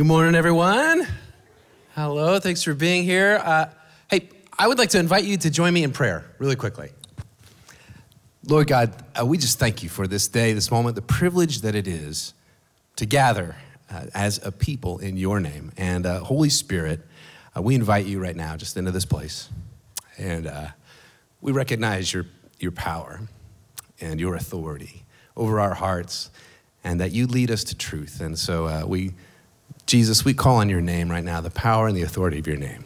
Good 0.00 0.06
morning, 0.06 0.34
everyone. 0.34 1.06
Hello, 1.94 2.40
thanks 2.40 2.62
for 2.62 2.72
being 2.72 3.04
here. 3.04 3.38
Uh, 3.44 3.66
hey, 4.10 4.30
I 4.58 4.66
would 4.66 4.78
like 4.78 4.88
to 4.90 4.98
invite 4.98 5.24
you 5.24 5.36
to 5.36 5.50
join 5.50 5.74
me 5.74 5.84
in 5.84 5.92
prayer 5.92 6.24
really 6.38 6.56
quickly. 6.56 6.88
Lord 8.46 8.66
God, 8.66 8.94
uh, 9.14 9.26
we 9.26 9.36
just 9.36 9.58
thank 9.58 9.82
you 9.82 9.90
for 9.90 10.06
this 10.06 10.26
day, 10.26 10.54
this 10.54 10.70
moment, 10.70 10.96
the 10.96 11.02
privilege 11.02 11.60
that 11.60 11.74
it 11.74 11.86
is 11.86 12.32
to 12.96 13.04
gather 13.04 13.56
uh, 13.90 14.06
as 14.14 14.42
a 14.42 14.50
people 14.50 15.00
in 15.00 15.18
your 15.18 15.38
name. 15.38 15.70
And 15.76 16.06
uh, 16.06 16.20
Holy 16.20 16.48
Spirit, 16.48 17.06
uh, 17.54 17.60
we 17.60 17.74
invite 17.74 18.06
you 18.06 18.22
right 18.22 18.34
now 18.34 18.56
just 18.56 18.78
into 18.78 18.92
this 18.92 19.04
place. 19.04 19.50
And 20.16 20.46
uh, 20.46 20.68
we 21.42 21.52
recognize 21.52 22.10
your, 22.10 22.24
your 22.58 22.72
power 22.72 23.20
and 24.00 24.18
your 24.18 24.34
authority 24.34 25.04
over 25.36 25.60
our 25.60 25.74
hearts, 25.74 26.30
and 26.84 27.02
that 27.02 27.12
you 27.12 27.26
lead 27.26 27.50
us 27.50 27.64
to 27.64 27.76
truth. 27.76 28.22
And 28.22 28.38
so 28.38 28.86
we, 28.86 29.12
Jesus, 29.90 30.24
we 30.24 30.34
call 30.34 30.58
on 30.58 30.68
your 30.68 30.80
name 30.80 31.10
right 31.10 31.24
now, 31.24 31.40
the 31.40 31.50
power 31.50 31.88
and 31.88 31.96
the 31.96 32.02
authority 32.02 32.38
of 32.38 32.46
your 32.46 32.56
name. 32.56 32.84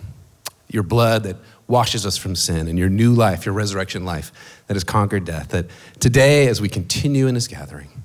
Your 0.71 0.83
blood 0.83 1.25
that 1.25 1.37
washes 1.67 2.07
us 2.07 2.17
from 2.17 2.35
sin, 2.35 2.67
and 2.67 2.79
your 2.79 2.89
new 2.89 3.13
life, 3.13 3.45
your 3.45 3.55
resurrection 3.55 4.07
life 4.07 4.33
that 4.69 4.75
has 4.75 4.85
conquered 4.85 5.27
death. 5.27 5.51
That 5.51 5.67
today, 6.01 6.49
as 6.49 6.63
we 6.63 6.71
continue 6.71 7.27
in 7.27 7.35
this 7.35 7.47
gathering, 7.47 8.03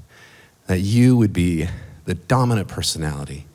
that 0.68 0.80
you 0.80 1.16
would 1.16 1.32
be 1.32 1.70
the 2.04 2.14
dominant 2.14 2.68
personality, 2.68 3.46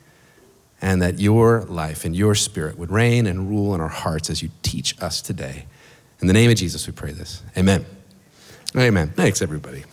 and 0.81 1.03
that 1.03 1.21
your 1.21 1.65
life 1.65 2.07
and 2.07 2.17
your 2.17 2.35
spirit 2.35 2.79
would 2.79 2.91
reign 2.91 3.27
and 3.27 3.47
rule 3.47 3.75
in 3.75 3.83
our 3.83 3.89
hearts 3.89 4.31
as 4.31 4.43
you 4.43 4.49
teach 4.63 5.01
us 5.03 5.21
today. 5.21 5.67
In 6.23 6.27
the 6.27 6.33
name 6.33 6.51
of 6.51 6.57
Jesus, 6.57 6.87
we 6.87 6.95
pray 6.95 7.13
this. 7.13 7.43
Amen. 7.55 7.85
Amen. 8.75 9.11
Thanks, 9.11 9.43
everybody. 9.43 9.85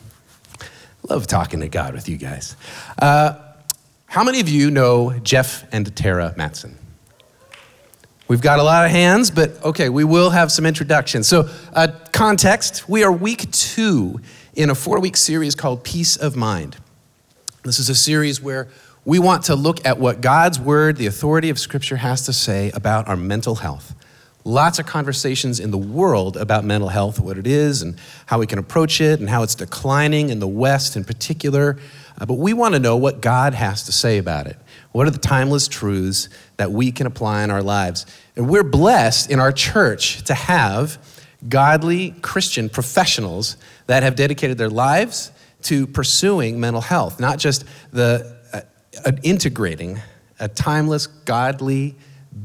Love 1.09 1.27
talking 1.27 1.59
to 1.59 1.67
God 1.67 1.93
with 1.93 2.07
you 2.07 2.15
guys. 2.15 2.55
Uh, 2.97 3.50
how 4.11 4.25
many 4.25 4.41
of 4.41 4.49
you 4.49 4.69
know 4.69 5.17
Jeff 5.19 5.63
and 5.71 5.95
Terra 5.95 6.35
Mattson? 6.37 6.75
We've 8.27 8.41
got 8.41 8.59
a 8.59 8.63
lot 8.63 8.83
of 8.83 8.91
hands, 8.91 9.31
but 9.31 9.63
okay, 9.63 9.87
we 9.87 10.03
will 10.03 10.31
have 10.31 10.51
some 10.51 10.65
introductions. 10.65 11.29
So, 11.29 11.47
uh, 11.71 11.87
context 12.11 12.89
we 12.89 13.05
are 13.05 13.11
week 13.11 13.49
two 13.51 14.19
in 14.53 14.69
a 14.69 14.75
four 14.75 14.99
week 14.99 15.15
series 15.15 15.55
called 15.55 15.85
Peace 15.85 16.17
of 16.17 16.35
Mind. 16.35 16.75
This 17.63 17.79
is 17.79 17.87
a 17.87 17.95
series 17.95 18.41
where 18.41 18.67
we 19.05 19.17
want 19.17 19.45
to 19.45 19.55
look 19.55 19.85
at 19.85 19.97
what 19.97 20.19
God's 20.19 20.59
Word, 20.59 20.97
the 20.97 21.07
authority 21.07 21.49
of 21.49 21.57
Scripture, 21.57 21.95
has 21.95 22.25
to 22.25 22.33
say 22.33 22.69
about 22.71 23.07
our 23.07 23.15
mental 23.15 23.55
health. 23.55 23.95
Lots 24.43 24.77
of 24.77 24.85
conversations 24.85 25.57
in 25.57 25.71
the 25.71 25.77
world 25.77 26.35
about 26.35 26.65
mental 26.65 26.89
health, 26.89 27.17
what 27.17 27.37
it 27.37 27.47
is, 27.47 27.81
and 27.81 27.95
how 28.25 28.39
we 28.39 28.47
can 28.47 28.59
approach 28.59 28.99
it, 28.99 29.21
and 29.21 29.29
how 29.29 29.41
it's 29.41 29.55
declining 29.55 30.29
in 30.29 30.39
the 30.39 30.49
West 30.49 30.97
in 30.97 31.05
particular. 31.05 31.77
Uh, 32.21 32.25
but 32.27 32.35
we 32.35 32.53
want 32.53 32.75
to 32.75 32.79
know 32.79 32.95
what 32.95 33.19
God 33.19 33.55
has 33.55 33.83
to 33.85 33.91
say 33.91 34.19
about 34.19 34.45
it. 34.45 34.55
What 34.91 35.07
are 35.07 35.09
the 35.09 35.17
timeless 35.17 35.67
truths 35.67 36.29
that 36.57 36.71
we 36.71 36.91
can 36.91 37.07
apply 37.07 37.43
in 37.43 37.49
our 37.49 37.63
lives? 37.63 38.05
And 38.35 38.47
we're 38.47 38.63
blessed 38.63 39.31
in 39.31 39.39
our 39.39 39.51
church 39.51 40.23
to 40.25 40.35
have 40.35 40.99
godly 41.49 42.11
Christian 42.21 42.69
professionals 42.69 43.57
that 43.87 44.03
have 44.03 44.15
dedicated 44.15 44.59
their 44.59 44.69
lives 44.69 45.31
to 45.63 45.87
pursuing 45.87 46.59
mental 46.59 46.81
health, 46.81 47.19
not 47.19 47.39
just 47.39 47.65
the 47.91 48.37
uh, 48.53 48.61
uh, 49.03 49.11
integrating 49.23 49.99
a 50.39 50.47
timeless, 50.47 51.07
godly, 51.07 51.95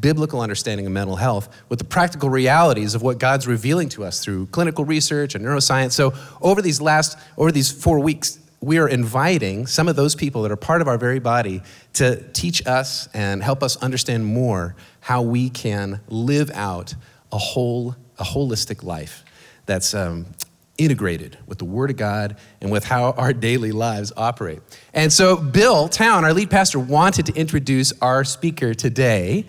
biblical 0.00 0.40
understanding 0.40 0.86
of 0.86 0.92
mental 0.92 1.16
health 1.16 1.48
with 1.68 1.78
the 1.78 1.84
practical 1.84 2.30
realities 2.30 2.94
of 2.94 3.02
what 3.02 3.18
God's 3.18 3.46
revealing 3.46 3.90
to 3.90 4.04
us 4.04 4.24
through 4.24 4.46
clinical 4.46 4.86
research 4.86 5.34
and 5.34 5.44
neuroscience. 5.44 5.92
So 5.92 6.14
over 6.40 6.62
these 6.62 6.80
last, 6.80 7.18
over 7.36 7.52
these 7.52 7.70
four 7.70 8.00
weeks, 8.00 8.38
we 8.66 8.78
are 8.78 8.88
inviting 8.88 9.64
some 9.64 9.86
of 9.86 9.94
those 9.94 10.16
people 10.16 10.42
that 10.42 10.50
are 10.50 10.56
part 10.56 10.82
of 10.82 10.88
our 10.88 10.98
very 10.98 11.20
body 11.20 11.62
to 11.92 12.20
teach 12.32 12.66
us 12.66 13.08
and 13.14 13.40
help 13.40 13.62
us 13.62 13.76
understand 13.76 14.26
more 14.26 14.74
how 14.98 15.22
we 15.22 15.48
can 15.48 16.00
live 16.08 16.50
out 16.50 16.92
a 17.30 17.38
whole, 17.38 17.94
a 18.18 18.24
holistic 18.24 18.82
life 18.82 19.24
that's 19.66 19.94
um, 19.94 20.26
integrated 20.78 21.38
with 21.46 21.58
the 21.58 21.64
Word 21.64 21.90
of 21.90 21.96
God 21.96 22.36
and 22.60 22.72
with 22.72 22.82
how 22.82 23.12
our 23.12 23.32
daily 23.32 23.70
lives 23.70 24.12
operate. 24.16 24.60
And 24.92 25.12
so, 25.12 25.36
Bill 25.36 25.88
Town, 25.88 26.24
our 26.24 26.34
lead 26.34 26.50
pastor, 26.50 26.80
wanted 26.80 27.26
to 27.26 27.34
introduce 27.34 27.92
our 28.02 28.24
speaker 28.24 28.74
today, 28.74 29.46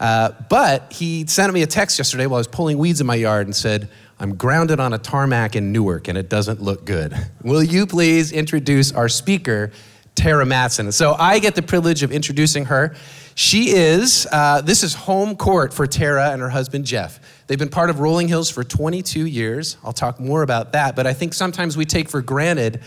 uh, 0.00 0.32
but 0.48 0.92
he 0.92 1.26
sent 1.26 1.52
me 1.52 1.62
a 1.62 1.66
text 1.66 1.98
yesterday 1.98 2.26
while 2.26 2.36
I 2.36 2.40
was 2.40 2.48
pulling 2.48 2.78
weeds 2.78 3.02
in 3.02 3.06
my 3.06 3.14
yard 3.14 3.46
and 3.46 3.54
said, 3.54 3.90
I'm 4.18 4.34
grounded 4.34 4.80
on 4.80 4.94
a 4.94 4.98
tarmac 4.98 5.56
in 5.56 5.72
Newark 5.72 6.08
and 6.08 6.16
it 6.16 6.30
doesn't 6.30 6.60
look 6.60 6.86
good. 6.86 7.14
Will 7.42 7.62
you 7.62 7.86
please 7.86 8.32
introduce 8.32 8.92
our 8.92 9.08
speaker, 9.10 9.70
Terra 10.14 10.46
Mattson? 10.46 10.90
So 10.92 11.14
I 11.18 11.38
get 11.38 11.54
the 11.54 11.62
privilege 11.62 12.02
of 12.02 12.12
introducing 12.12 12.64
her. 12.66 12.94
She 13.34 13.70
is, 13.70 14.26
uh, 14.32 14.62
this 14.62 14.82
is 14.82 14.94
home 14.94 15.36
court 15.36 15.72
for 15.72 15.86
Terra 15.86 16.30
and 16.30 16.40
her 16.40 16.50
husband, 16.50 16.86
Jeff. 16.86 17.20
They've 17.46 17.58
been 17.58 17.68
part 17.68 17.90
of 17.90 18.00
Rolling 18.00 18.28
Hills 18.28 18.50
for 18.50 18.64
22 18.64 19.26
years. 19.26 19.76
I'll 19.84 19.92
talk 19.92 20.18
more 20.18 20.42
about 20.42 20.72
that, 20.72 20.96
but 20.96 21.06
I 21.06 21.12
think 21.12 21.34
sometimes 21.34 21.76
we 21.76 21.84
take 21.84 22.08
for 22.08 22.22
granted 22.22 22.80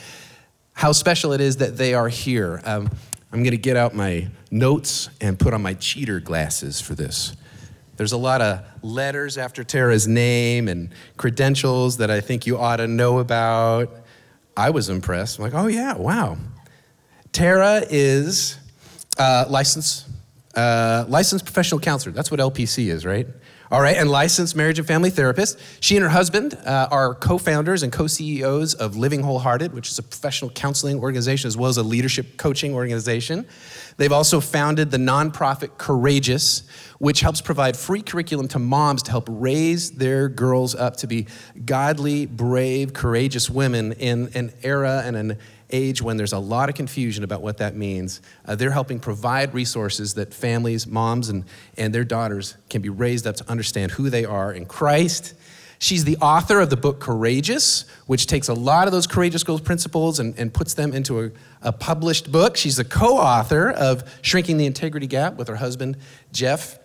how 0.73 0.91
special 0.91 1.31
it 1.33 1.41
is 1.41 1.57
that 1.57 1.77
they 1.77 1.93
are 1.93 2.09
here. 2.09 2.61
Um, 2.65 2.89
I'm 3.33 3.39
going 3.39 3.51
to 3.51 3.57
get 3.57 3.75
out 3.75 3.95
my 3.95 4.27
notes 4.51 5.09
and 5.19 5.39
put 5.39 5.55
on 5.55 5.63
my 5.63 5.73
cheater 5.73 6.19
glasses 6.19 6.79
for 6.79 6.93
this. 6.93 7.35
There's 7.97 8.11
a 8.11 8.17
lot 8.17 8.41
of 8.41 8.59
letters 8.83 9.39
after 9.39 9.63
Terra's 9.63 10.07
name 10.07 10.67
and 10.67 10.93
credentials 11.17 11.97
that 11.97 12.11
I 12.11 12.21
think 12.21 12.45
you 12.45 12.59
ought 12.59 12.75
to 12.75 12.85
know 12.85 13.17
about. 13.17 13.91
I 14.55 14.69
was 14.69 14.87
impressed. 14.87 15.39
I'm 15.39 15.45
like, 15.45 15.55
oh, 15.55 15.65
yeah, 15.65 15.95
wow. 15.95 16.37
Terra 17.31 17.83
is 17.89 18.59
uh, 19.17 19.45
licensed, 19.49 20.07
uh, 20.53 21.05
licensed 21.07 21.45
professional 21.45 21.79
counselor. 21.79 22.13
That's 22.13 22.29
what 22.29 22.39
LPC 22.39 22.91
is, 22.91 23.03
right? 23.03 23.25
All 23.73 23.81
right, 23.81 23.97
and 23.97 24.07
licensed 24.07 24.55
marriage 24.55 24.77
and 24.77 24.87
family 24.87 25.09
therapist. 25.09 25.57
She 25.79 25.95
and 25.95 26.03
her 26.03 26.09
husband 26.09 26.53
uh, 26.63 26.89
are 26.91 27.15
co 27.15 27.39
founders 27.39 27.81
and 27.81 27.91
co 27.91 28.05
CEOs 28.05 28.75
of 28.75 28.95
Living 28.95 29.23
Wholehearted, 29.23 29.73
which 29.73 29.89
is 29.89 29.97
a 29.97 30.03
professional 30.03 30.51
counseling 30.51 30.99
organization 30.99 31.47
as 31.47 31.57
well 31.57 31.71
as 31.71 31.77
a 31.77 31.81
leadership 31.81 32.37
coaching 32.37 32.75
organization. 32.75 33.47
They've 33.97 34.11
also 34.11 34.39
founded 34.39 34.91
the 34.91 34.97
nonprofit 34.97 35.79
Courageous, 35.79 36.69
which 36.99 37.21
helps 37.21 37.41
provide 37.41 37.75
free 37.75 38.03
curriculum 38.03 38.47
to 38.49 38.59
moms 38.59 39.01
to 39.03 39.11
help 39.11 39.27
raise 39.27 39.89
their 39.89 40.29
girls 40.29 40.75
up 40.75 40.97
to 40.97 41.07
be 41.07 41.25
godly, 41.65 42.27
brave, 42.27 42.93
courageous 42.93 43.49
women 43.49 43.93
in 43.93 44.29
an 44.35 44.53
era 44.61 45.01
and 45.03 45.15
an 45.15 45.39
age 45.73 46.01
when 46.01 46.15
there's 46.15 46.31
a 46.31 46.39
lot 46.39 46.69
of 46.69 46.75
confusion 46.75 47.23
about 47.23 47.41
what 47.41 47.57
that 47.57 47.75
means. 47.75 48.21
Uh, 48.45 48.55
they're 48.55 48.71
helping 48.71 48.99
provide 48.99 49.53
resources 49.53 50.13
that 50.13 50.33
families, 50.33 50.87
moms, 50.87 51.27
and, 51.27 51.43
and 51.77 51.93
their 51.93 52.05
daughters 52.05 52.55
can 52.69 52.81
be 52.81 52.89
raised 52.89 53.27
up 53.27 53.35
to 53.35 53.49
understand 53.49 53.91
who 53.91 54.09
they 54.09 54.23
are 54.23 54.53
in 54.53 54.65
Christ. 54.65 55.33
She's 55.79 56.05
the 56.05 56.15
author 56.17 56.61
of 56.61 56.69
the 56.69 56.77
book 56.77 57.01
Courageous, 57.01 57.83
which 58.07 58.27
takes 58.27 58.47
a 58.47 58.53
lot 58.53 58.87
of 58.87 58.93
those 58.93 59.05
courageous 59.07 59.43
girls 59.43 59.59
principles 59.59 60.19
and, 60.19 60.37
and 60.39 60.53
puts 60.53 60.75
them 60.75 60.93
into 60.93 61.19
a, 61.19 61.31
a 61.61 61.73
published 61.73 62.31
book. 62.31 62.55
She's 62.55 62.77
the 62.77 62.85
co 62.85 63.17
author 63.17 63.69
of 63.69 64.09
Shrinking 64.21 64.55
the 64.57 64.65
Integrity 64.65 65.07
Gap 65.07 65.35
with 65.35 65.49
her 65.49 65.57
husband, 65.57 65.97
Jeff. 66.31 66.79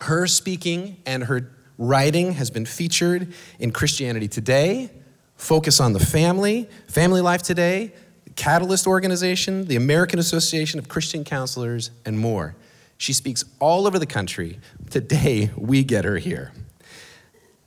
Her 0.00 0.26
speaking 0.26 0.96
and 1.06 1.24
her 1.24 1.52
writing 1.78 2.32
has 2.32 2.50
been 2.50 2.66
featured 2.66 3.32
in 3.58 3.70
Christianity 3.70 4.28
Today, 4.28 4.90
Focus 5.36 5.80
on 5.80 5.92
the 5.92 6.00
Family, 6.00 6.68
Family 6.88 7.20
Life 7.20 7.42
Today, 7.42 7.92
Catalyst 8.36 8.86
Organization, 8.86 9.64
the 9.66 9.76
American 9.76 10.18
Association 10.18 10.78
of 10.78 10.88
Christian 10.88 11.24
Counselors, 11.24 11.90
and 12.04 12.18
more. 12.18 12.54
She 12.98 13.12
speaks 13.12 13.44
all 13.58 13.86
over 13.86 13.98
the 13.98 14.06
country. 14.06 14.58
Today, 14.90 15.50
we 15.56 15.82
get 15.82 16.04
her 16.04 16.18
here 16.18 16.52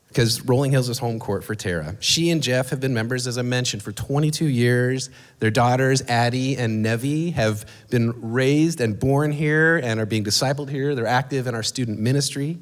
because 0.10 0.44
Rolling 0.44 0.72
Hills 0.72 0.90
is 0.90 0.98
home 0.98 1.20
court 1.20 1.44
for 1.44 1.54
Terra. 1.54 1.96
She 2.00 2.32
and 2.32 2.42
Jeff 2.42 2.70
have 2.72 2.80
been 2.80 2.94
members, 2.94 3.28
as 3.28 3.38
I 3.38 3.44
mentioned, 3.44 3.84
for 3.84 3.92
22 3.92 4.46
years. 4.46 5.10
Their 5.38 5.52
daughters, 5.52 6.02
Addie 6.08 6.58
and 6.58 6.84
Nevi, 6.84 7.34
have 7.34 7.70
been 7.90 8.32
raised 8.32 8.82
and 8.82 9.00
born 9.00 9.32
here 9.32 9.78
and 9.78 10.00
are 10.00 10.08
being 10.08 10.24
discipled 10.24 10.70
here. 10.70 10.96
They're 10.96 11.06
active 11.06 11.46
in 11.46 11.54
our 11.54 11.64
student 11.64 12.00
ministry. 12.00 12.58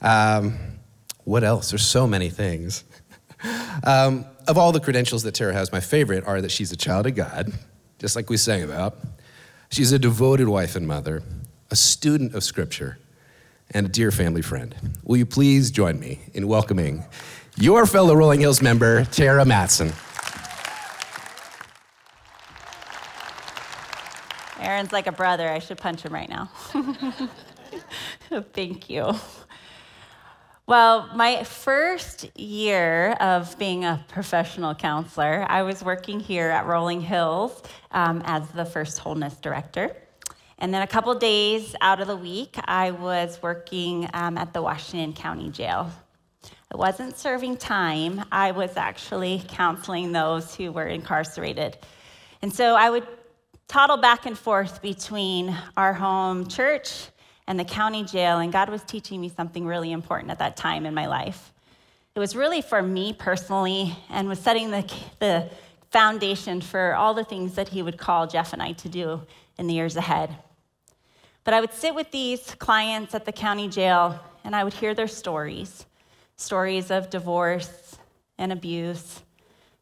Um, 0.00 0.58
what 1.24 1.44
else? 1.44 1.70
There's 1.70 1.86
so 1.86 2.06
many 2.06 2.30
things. 2.30 2.84
Um, 3.84 4.24
of 4.46 4.58
all 4.58 4.72
the 4.72 4.80
credentials 4.80 5.22
that 5.22 5.34
Terra 5.34 5.52
has, 5.52 5.72
my 5.72 5.80
favorite 5.80 6.26
are 6.26 6.40
that 6.40 6.50
she's 6.50 6.72
a 6.72 6.76
child 6.76 7.06
of 7.06 7.14
God, 7.14 7.52
just 7.98 8.16
like 8.16 8.30
we 8.30 8.36
sang 8.36 8.62
about. 8.62 8.98
She's 9.70 9.92
a 9.92 9.98
devoted 9.98 10.48
wife 10.48 10.76
and 10.76 10.86
mother, 10.86 11.22
a 11.70 11.76
student 11.76 12.34
of 12.34 12.42
Scripture, 12.42 12.98
and 13.72 13.86
a 13.86 13.88
dear 13.88 14.10
family 14.10 14.42
friend. 14.42 14.74
Will 15.04 15.18
you 15.18 15.26
please 15.26 15.70
join 15.70 16.00
me 16.00 16.20
in 16.32 16.48
welcoming 16.48 17.04
your 17.56 17.86
fellow 17.86 18.14
Rolling 18.14 18.40
Hills 18.40 18.62
member, 18.62 19.04
Terra 19.06 19.44
Mattson? 19.44 19.92
Aaron's 24.60 24.92
like 24.92 25.06
a 25.06 25.12
brother. 25.12 25.48
I 25.48 25.58
should 25.58 25.78
punch 25.78 26.02
him 26.02 26.12
right 26.12 26.28
now. 26.28 26.50
Thank 28.52 28.90
you. 28.90 29.14
Well, 30.68 31.08
my 31.14 31.44
first 31.44 32.28
year 32.38 33.12
of 33.20 33.58
being 33.58 33.86
a 33.86 34.04
professional 34.08 34.74
counselor, 34.74 35.46
I 35.48 35.62
was 35.62 35.82
working 35.82 36.20
here 36.20 36.50
at 36.50 36.66
Rolling 36.66 37.00
Hills 37.00 37.62
um, 37.90 38.20
as 38.26 38.46
the 38.50 38.66
first 38.66 38.98
wholeness 38.98 39.34
director. 39.36 39.96
And 40.58 40.74
then 40.74 40.82
a 40.82 40.86
couple 40.86 41.14
days 41.14 41.74
out 41.80 42.02
of 42.02 42.06
the 42.06 42.18
week, 42.18 42.54
I 42.66 42.90
was 42.90 43.38
working 43.40 44.10
um, 44.12 44.36
at 44.36 44.52
the 44.52 44.60
Washington 44.60 45.14
County 45.14 45.48
Jail. 45.48 45.90
I 46.44 46.76
wasn't 46.76 47.16
serving 47.16 47.56
time, 47.56 48.22
I 48.30 48.50
was 48.50 48.76
actually 48.76 49.42
counseling 49.48 50.12
those 50.12 50.54
who 50.54 50.70
were 50.70 50.86
incarcerated. 50.86 51.78
And 52.42 52.52
so 52.52 52.74
I 52.74 52.90
would 52.90 53.08
toddle 53.68 53.96
back 53.96 54.26
and 54.26 54.36
forth 54.36 54.82
between 54.82 55.56
our 55.78 55.94
home 55.94 56.46
church 56.46 57.08
and 57.48 57.58
the 57.58 57.64
county 57.64 58.04
jail, 58.04 58.38
and 58.38 58.52
God 58.52 58.68
was 58.68 58.82
teaching 58.82 59.22
me 59.22 59.30
something 59.30 59.66
really 59.66 59.90
important 59.90 60.30
at 60.30 60.38
that 60.38 60.54
time 60.54 60.84
in 60.84 60.92
my 60.92 61.06
life. 61.06 61.54
It 62.14 62.18
was 62.20 62.36
really 62.36 62.60
for 62.60 62.82
me 62.82 63.14
personally 63.14 63.96
and 64.10 64.28
was 64.28 64.38
setting 64.38 64.70
the, 64.70 64.84
the 65.18 65.48
foundation 65.90 66.60
for 66.60 66.94
all 66.94 67.14
the 67.14 67.24
things 67.24 67.54
that 67.54 67.68
He 67.68 67.80
would 67.80 67.96
call 67.96 68.26
Jeff 68.26 68.52
and 68.52 68.62
I 68.62 68.72
to 68.72 68.90
do 68.90 69.22
in 69.56 69.66
the 69.66 69.72
years 69.72 69.96
ahead. 69.96 70.36
But 71.44 71.54
I 71.54 71.60
would 71.60 71.72
sit 71.72 71.94
with 71.94 72.10
these 72.10 72.54
clients 72.56 73.14
at 73.14 73.24
the 73.24 73.32
county 73.32 73.66
jail 73.66 74.20
and 74.44 74.54
I 74.54 74.62
would 74.62 74.74
hear 74.74 74.94
their 74.94 75.08
stories 75.08 75.86
stories 76.36 76.90
of 76.92 77.10
divorce 77.10 77.96
and 78.36 78.52
abuse, 78.52 79.22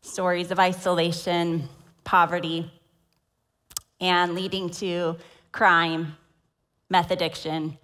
stories 0.01 0.51
of 0.51 0.59
isolation, 0.59 1.69
poverty, 2.05 2.73
and 4.01 4.35
leading 4.35 4.71
to 4.71 5.17
crime, 5.53 6.17
meth 6.89 7.11
addiction, 7.11 7.79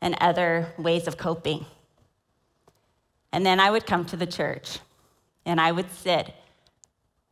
and 0.00 0.16
other 0.20 0.72
ways 0.76 1.06
of 1.06 1.16
coping. 1.16 1.64
And 3.32 3.46
then 3.46 3.60
I 3.60 3.70
would 3.70 3.86
come 3.86 4.04
to 4.06 4.16
the 4.16 4.26
church 4.26 4.80
and 5.46 5.60
I 5.60 5.72
would 5.72 5.90
sit 5.90 6.34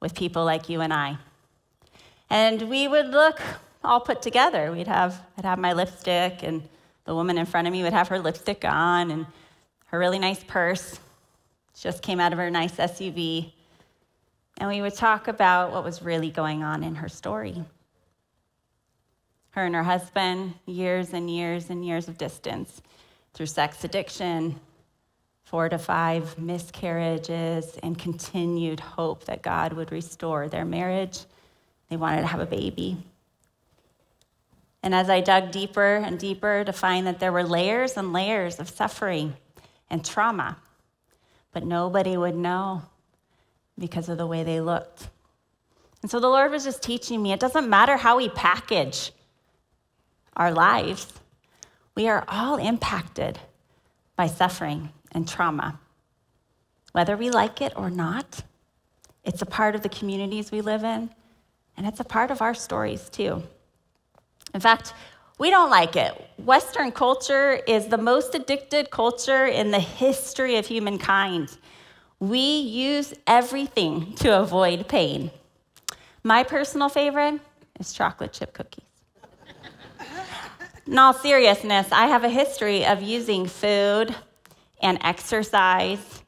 with 0.00 0.14
people 0.14 0.44
like 0.44 0.68
you 0.68 0.80
and 0.80 0.92
I. 0.92 1.18
And 2.30 2.62
we 2.62 2.88
would 2.88 3.08
look 3.08 3.40
all 3.84 4.00
put 4.00 4.22
together. 4.22 4.72
We'd 4.72 4.86
have, 4.86 5.20
I'd 5.36 5.44
have 5.44 5.58
my 5.58 5.72
lipstick, 5.72 6.42
and 6.42 6.62
the 7.04 7.14
woman 7.14 7.38
in 7.38 7.46
front 7.46 7.66
of 7.66 7.72
me 7.72 7.82
would 7.82 7.92
have 7.92 8.08
her 8.08 8.18
lipstick 8.18 8.64
on 8.64 9.10
and 9.10 9.26
her 9.86 9.98
really 9.98 10.18
nice 10.18 10.42
purse. 10.44 11.00
Just 11.78 12.02
came 12.02 12.20
out 12.20 12.32
of 12.32 12.38
her 12.38 12.50
nice 12.50 12.76
SUV. 12.76 13.52
And 14.58 14.68
we 14.68 14.82
would 14.82 14.94
talk 14.94 15.28
about 15.28 15.72
what 15.72 15.82
was 15.82 16.02
really 16.02 16.30
going 16.30 16.62
on 16.62 16.84
in 16.84 16.96
her 16.96 17.08
story. 17.08 17.64
Her 19.60 19.66
and 19.66 19.74
her 19.74 19.82
husband, 19.82 20.54
years 20.64 21.12
and 21.12 21.28
years 21.28 21.68
and 21.68 21.84
years 21.84 22.08
of 22.08 22.16
distance 22.16 22.80
through 23.34 23.44
sex 23.44 23.84
addiction, 23.84 24.58
four 25.44 25.68
to 25.68 25.76
five 25.76 26.38
miscarriages, 26.38 27.76
and 27.82 27.98
continued 27.98 28.80
hope 28.80 29.24
that 29.26 29.42
God 29.42 29.74
would 29.74 29.92
restore 29.92 30.48
their 30.48 30.64
marriage. 30.64 31.18
They 31.90 31.98
wanted 31.98 32.22
to 32.22 32.26
have 32.28 32.40
a 32.40 32.46
baby. 32.46 32.96
And 34.82 34.94
as 34.94 35.10
I 35.10 35.20
dug 35.20 35.50
deeper 35.50 35.96
and 35.96 36.18
deeper 36.18 36.64
to 36.64 36.72
find 36.72 37.06
that 37.06 37.20
there 37.20 37.30
were 37.30 37.44
layers 37.44 37.98
and 37.98 38.14
layers 38.14 38.60
of 38.60 38.70
suffering 38.70 39.34
and 39.90 40.02
trauma, 40.02 40.56
but 41.52 41.66
nobody 41.66 42.16
would 42.16 42.34
know 42.34 42.80
because 43.78 44.08
of 44.08 44.16
the 44.16 44.26
way 44.26 44.42
they 44.42 44.62
looked. 44.62 45.10
And 46.00 46.10
so 46.10 46.18
the 46.18 46.30
Lord 46.30 46.50
was 46.50 46.64
just 46.64 46.82
teaching 46.82 47.22
me 47.22 47.34
it 47.34 47.40
doesn't 47.40 47.68
matter 47.68 47.98
how 47.98 48.16
we 48.16 48.30
package 48.30 49.12
our 50.40 50.50
lives, 50.50 51.06
we 51.94 52.08
are 52.08 52.24
all 52.26 52.56
impacted 52.56 53.38
by 54.16 54.26
suffering 54.26 54.88
and 55.12 55.28
trauma. 55.28 55.78
Whether 56.92 57.14
we 57.14 57.28
like 57.28 57.60
it 57.60 57.74
or 57.76 57.90
not, 57.90 58.42
it's 59.22 59.42
a 59.42 59.46
part 59.46 59.74
of 59.74 59.82
the 59.82 59.90
communities 59.90 60.50
we 60.50 60.62
live 60.62 60.82
in, 60.82 61.10
and 61.76 61.86
it's 61.86 62.00
a 62.00 62.04
part 62.04 62.30
of 62.30 62.40
our 62.40 62.54
stories 62.54 63.10
too. 63.10 63.42
In 64.54 64.60
fact, 64.60 64.94
we 65.38 65.50
don't 65.50 65.68
like 65.68 65.94
it. 65.94 66.12
Western 66.38 66.90
culture 66.90 67.60
is 67.66 67.88
the 67.88 67.98
most 67.98 68.34
addicted 68.34 68.90
culture 68.90 69.44
in 69.44 69.70
the 69.70 69.78
history 69.78 70.56
of 70.56 70.66
humankind. 70.66 71.54
We 72.18 72.60
use 72.60 73.12
everything 73.26 74.14
to 74.16 74.40
avoid 74.40 74.88
pain. 74.88 75.30
My 76.24 76.44
personal 76.44 76.88
favorite 76.88 77.40
is 77.78 77.92
chocolate 77.92 78.32
chip 78.32 78.54
cookies. 78.54 78.89
In 80.90 80.98
all 80.98 81.14
seriousness, 81.14 81.86
I 81.92 82.08
have 82.08 82.24
a 82.24 82.28
history 82.28 82.84
of 82.84 83.00
using 83.00 83.46
food 83.46 84.12
and 84.82 84.98
exercise 85.02 86.24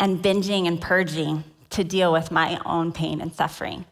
and 0.00 0.20
binging 0.20 0.66
and 0.66 0.80
purging 0.80 1.44
to 1.70 1.84
deal 1.84 2.12
with 2.12 2.32
my 2.32 2.60
own 2.66 2.90
pain 2.90 3.20
and 3.20 3.32
suffering. 3.32 3.84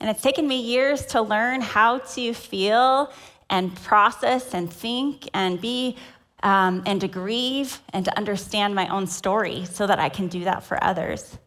And 0.00 0.10
it's 0.10 0.20
taken 0.20 0.46
me 0.46 0.60
years 0.60 1.06
to 1.06 1.22
learn 1.22 1.62
how 1.62 1.98
to 1.98 2.34
feel 2.34 3.10
and 3.48 3.74
process 3.76 4.52
and 4.52 4.70
think 4.70 5.30
and 5.32 5.58
be 5.62 5.96
um, 6.42 6.82
and 6.84 7.00
to 7.00 7.08
grieve 7.08 7.80
and 7.94 8.04
to 8.04 8.18
understand 8.18 8.74
my 8.74 8.86
own 8.88 9.06
story 9.06 9.64
so 9.64 9.86
that 9.86 9.98
I 9.98 10.10
can 10.10 10.28
do 10.28 10.44
that 10.44 10.62
for 10.62 10.82
others. 10.84 11.38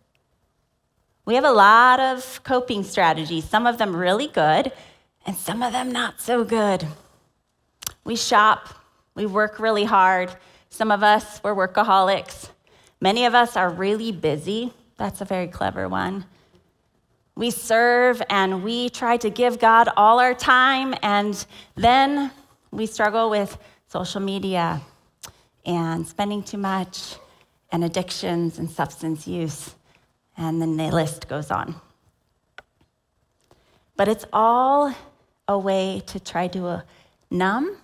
We 1.26 1.36
have 1.36 1.44
a 1.44 1.52
lot 1.52 2.00
of 2.00 2.42
coping 2.44 2.84
strategies, 2.84 3.46
some 3.46 3.68
of 3.68 3.78
them 3.78 3.96
really 3.96 4.28
good, 4.28 4.72
and 5.28 5.36
some 5.36 5.62
of 5.62 5.72
them 5.72 5.92
not 5.92 6.20
so 6.20 6.44
good. 6.44 6.88
We 8.10 8.16
shop, 8.16 8.70
we 9.14 9.28
work 9.28 9.60
really 9.60 9.84
hard. 9.84 10.34
Some 10.72 10.90
of 10.90 11.04
us, 11.04 11.44
we're 11.44 11.54
workaholics. 11.54 12.50
Many 13.00 13.26
of 13.26 13.36
us 13.36 13.56
are 13.56 13.70
really 13.70 14.12
busy. 14.12 14.74
That's 14.98 15.22
a 15.22 15.26
very 15.26 15.48
clever 15.48 15.88
one. 15.88 16.26
We 17.36 17.52
serve 17.52 18.20
and 18.28 18.64
we 18.64 18.90
try 18.90 19.18
to 19.18 19.30
give 19.30 19.60
God 19.60 19.90
all 19.96 20.20
our 20.20 20.34
time, 20.34 20.96
and 21.04 21.46
then 21.76 22.32
we 22.72 22.88
struggle 22.88 23.30
with 23.30 23.56
social 23.90 24.22
media 24.22 24.82
and 25.64 26.08
spending 26.08 26.42
too 26.42 26.58
much 26.58 27.14
and 27.72 27.84
addictions 27.84 28.58
and 28.58 28.72
substance 28.72 29.28
use, 29.28 29.76
and 30.36 30.60
then 30.60 30.78
the 30.78 30.90
list 30.90 31.28
goes 31.28 31.52
on. 31.52 31.76
But 33.96 34.08
it's 34.08 34.26
all 34.34 34.96
a 35.48 35.60
way 35.60 36.02
to 36.08 36.20
try 36.20 36.48
to 36.48 36.66
uh, 36.66 36.82
numb 37.30 37.78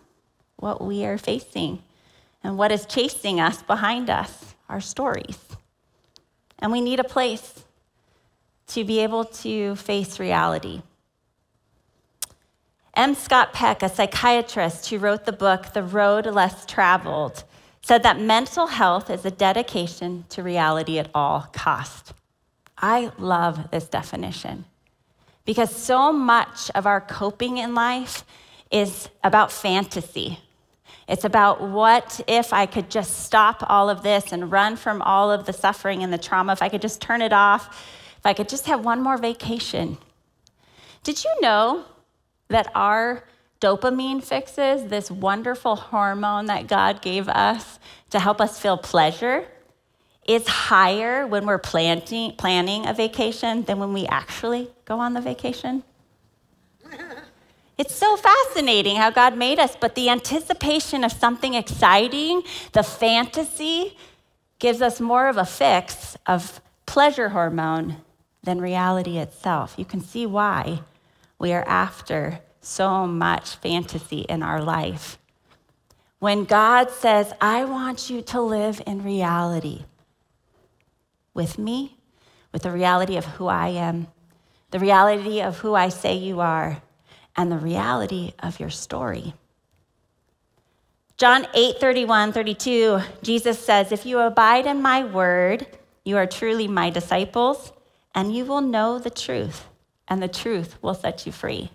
what 0.57 0.83
we 0.83 1.05
are 1.05 1.17
facing 1.17 1.81
and 2.43 2.57
what 2.57 2.71
is 2.71 2.85
chasing 2.85 3.39
us 3.39 3.61
behind 3.63 4.09
us, 4.09 4.55
our 4.69 4.81
stories. 4.81 5.39
And 6.59 6.71
we 6.71 6.81
need 6.81 6.99
a 6.99 7.03
place 7.03 7.63
to 8.67 8.83
be 8.83 8.99
able 8.99 9.25
to 9.25 9.75
face 9.75 10.19
reality. 10.19 10.81
M. 12.95 13.13
Scott 13.13 13.51
Peck, 13.51 13.83
a 13.83 13.89
psychiatrist 13.89 14.89
who 14.89 14.97
wrote 14.97 15.25
the 15.25 15.33
book 15.33 15.73
The 15.73 15.83
Road 15.83 16.25
Less 16.25 16.65
Traveled, 16.65 17.43
said 17.81 18.03
that 18.03 18.19
mental 18.19 18.67
health 18.67 19.09
is 19.09 19.25
a 19.25 19.31
dedication 19.31 20.25
to 20.29 20.41
reality 20.41 20.97
at 20.97 21.09
all 21.13 21.47
cost. 21.51 22.13
I 22.77 23.11
love 23.17 23.69
this 23.69 23.87
definition 23.87 24.65
because 25.45 25.75
so 25.75 26.11
much 26.11 26.71
of 26.73 26.85
our 26.87 26.99
coping 26.99 27.57
in 27.57 27.75
life 27.75 28.25
is 28.71 29.09
about 29.23 29.51
fantasy. 29.51 30.39
It's 31.07 31.23
about 31.23 31.61
what 31.61 32.19
if 32.27 32.51
I 32.53 32.65
could 32.65 32.89
just 32.89 33.25
stop 33.25 33.63
all 33.69 33.89
of 33.89 34.01
this 34.01 34.31
and 34.31 34.51
run 34.51 34.75
from 34.75 35.01
all 35.01 35.31
of 35.31 35.45
the 35.45 35.53
suffering 35.53 36.03
and 36.03 36.11
the 36.11 36.17
trauma, 36.17 36.53
if 36.53 36.61
I 36.61 36.69
could 36.69 36.81
just 36.81 37.01
turn 37.01 37.21
it 37.21 37.33
off 37.33 37.93
if 38.25 38.29
I 38.29 38.33
could 38.33 38.49
just 38.49 38.65
have 38.65 38.83
one 38.83 39.03
more 39.03 39.17
vacation. 39.17 39.99
Did 41.03 41.23
you 41.23 41.29
know 41.41 41.85
that 42.47 42.71
our 42.73 43.23
dopamine 43.61 44.23
fixes, 44.23 44.89
this 44.89 45.11
wonderful 45.11 45.75
hormone 45.75 46.47
that 46.47 46.65
God 46.65 47.03
gave 47.03 47.29
us 47.29 47.77
to 48.09 48.19
help 48.19 48.41
us 48.41 48.59
feel 48.59 48.79
pleasure, 48.79 49.45
is 50.27 50.47
higher 50.47 51.27
when 51.27 51.45
we're 51.45 51.59
planting, 51.59 52.31
planning 52.31 52.87
a 52.87 52.95
vacation 52.95 53.61
than 53.65 53.77
when 53.77 53.93
we 53.93 54.07
actually 54.07 54.69
go 54.85 54.99
on 54.99 55.13
the 55.13 55.21
vacation? 55.21 55.83
It's 57.77 57.95
so 57.95 58.15
fascinating 58.15 58.95
how 58.95 59.09
God 59.09 59.37
made 59.37 59.59
us, 59.59 59.75
but 59.75 59.95
the 59.95 60.09
anticipation 60.09 61.03
of 61.03 61.11
something 61.11 61.53
exciting, 61.53 62.43
the 62.71 62.83
fantasy, 62.83 63.97
gives 64.59 64.81
us 64.81 65.01
more 65.01 65.27
of 65.27 65.37
a 65.37 65.45
fix 65.45 66.17
of 66.25 66.61
pleasure 66.85 67.29
hormone 67.29 67.97
than 68.43 68.61
reality 68.61 69.17
itself. 69.17 69.75
You 69.77 69.85
can 69.85 69.99
see 69.99 70.25
why 70.25 70.79
we 71.37 71.51
are 71.51 71.67
after 71.67 72.39
so 72.61 73.05
much 73.05 73.55
fantasy 73.57 74.21
in 74.21 74.41
our 74.41 74.61
life. 74.61 75.17
When 76.19 76.45
God 76.45 76.89
says, 76.89 77.33
I 77.41 77.65
want 77.65 78.09
you 78.09 78.21
to 78.21 78.41
live 78.41 78.81
in 78.87 79.03
reality 79.03 79.83
with 81.33 81.59
me, 81.59 81.97
with 82.53 82.63
the 82.63 82.71
reality 82.71 83.17
of 83.17 83.25
who 83.25 83.47
I 83.47 83.67
am, 83.67 84.07
the 84.71 84.79
reality 84.79 85.41
of 85.41 85.59
who 85.59 85.75
I 85.75 85.89
say 85.89 86.15
you 86.15 86.39
are, 86.39 86.81
and 87.35 87.51
the 87.51 87.57
reality 87.57 88.33
of 88.39 88.59
your 88.59 88.69
story. 88.69 89.33
John 91.17 91.47
8, 91.53 91.79
31, 91.79 92.33
32, 92.33 92.99
Jesus 93.23 93.57
says, 93.57 93.91
If 93.91 94.05
you 94.05 94.19
abide 94.19 94.65
in 94.65 94.81
my 94.81 95.05
word, 95.05 95.65
you 96.03 96.17
are 96.17 96.27
truly 96.27 96.67
my 96.67 96.89
disciples 96.89 97.71
and 98.13 98.35
you 98.35 98.45
will 98.45 98.61
know 98.61 98.99
the 98.99 99.09
truth, 99.09 99.65
and 100.07 100.21
the 100.21 100.27
truth 100.27 100.81
will 100.81 100.93
set 100.93 101.25
you 101.25 101.31
free. 101.31 101.69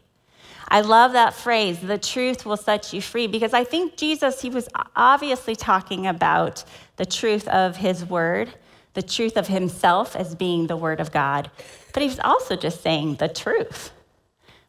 I 0.68 0.82
love 0.82 1.12
that 1.12 1.34
phrase, 1.34 1.80
the 1.80 1.98
truth 1.98 2.46
will 2.46 2.56
set 2.56 2.92
you 2.92 3.02
free, 3.02 3.26
because 3.26 3.52
I 3.52 3.64
think 3.64 3.96
Jesus, 3.96 4.40
he 4.40 4.50
was 4.50 4.68
obviously 4.94 5.56
talking 5.56 6.06
about 6.06 6.64
the 6.96 7.04
truth 7.04 7.48
of 7.48 7.76
his 7.76 8.04
word, 8.04 8.54
the 8.94 9.02
truth 9.02 9.36
of 9.36 9.48
himself 9.48 10.14
as 10.14 10.34
being 10.34 10.66
the 10.66 10.76
word 10.76 11.00
of 11.00 11.12
God. 11.12 11.50
But 11.92 12.02
he 12.02 12.08
was 12.08 12.20
also 12.20 12.56
just 12.56 12.82
saying 12.82 13.16
the 13.16 13.28
truth. 13.28 13.90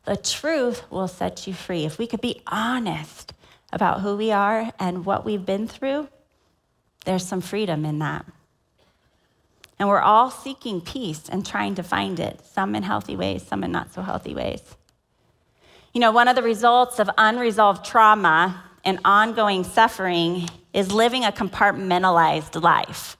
The 0.05 0.17
truth 0.17 0.89
will 0.89 1.07
set 1.07 1.45
you 1.47 1.53
free. 1.53 1.85
If 1.85 1.97
we 1.97 2.07
could 2.07 2.21
be 2.21 2.41
honest 2.47 3.33
about 3.71 4.01
who 4.01 4.17
we 4.17 4.31
are 4.31 4.71
and 4.79 5.05
what 5.05 5.25
we've 5.25 5.45
been 5.45 5.67
through, 5.67 6.09
there's 7.05 7.25
some 7.25 7.41
freedom 7.41 7.85
in 7.85 7.99
that. 7.99 8.25
And 9.79 9.89
we're 9.89 10.01
all 10.01 10.29
seeking 10.29 10.81
peace 10.81 11.27
and 11.29 11.45
trying 11.45 11.75
to 11.75 11.83
find 11.83 12.19
it, 12.19 12.39
some 12.45 12.75
in 12.75 12.83
healthy 12.83 13.15
ways, 13.15 13.43
some 13.43 13.63
in 13.63 13.71
not 13.71 13.93
so 13.93 14.01
healthy 14.01 14.35
ways. 14.35 14.61
You 15.93 16.01
know, 16.01 16.11
one 16.11 16.27
of 16.27 16.35
the 16.35 16.43
results 16.43 16.99
of 16.99 17.09
unresolved 17.17 17.83
trauma 17.83 18.63
and 18.85 18.99
ongoing 19.03 19.63
suffering 19.63 20.47
is 20.73 20.91
living 20.91 21.25
a 21.25 21.31
compartmentalized 21.31 22.61
life. 22.61 23.17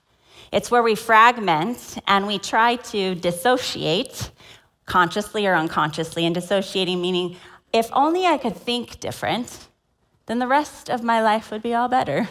It's 0.52 0.70
where 0.70 0.84
we 0.84 0.96
fragment 0.96 1.98
and 2.08 2.28
we 2.28 2.38
try 2.38 2.76
to 2.76 3.16
dissociate 3.16 4.32
consciously 4.92 5.48
or 5.48 5.56
unconsciously. 5.56 6.26
And 6.26 6.36
dissociating 6.36 7.00
meaning, 7.00 7.38
if 7.72 7.90
only 7.94 8.26
I 8.26 8.38
could 8.38 8.58
think 8.58 9.00
different, 9.00 9.70
then 10.26 10.40
the 10.40 10.48
rest 10.48 10.90
of 10.90 11.02
my 11.02 11.22
life 11.22 11.50
would 11.50 11.64
be 11.64 11.74
all 11.74 11.88
better. 11.88 12.28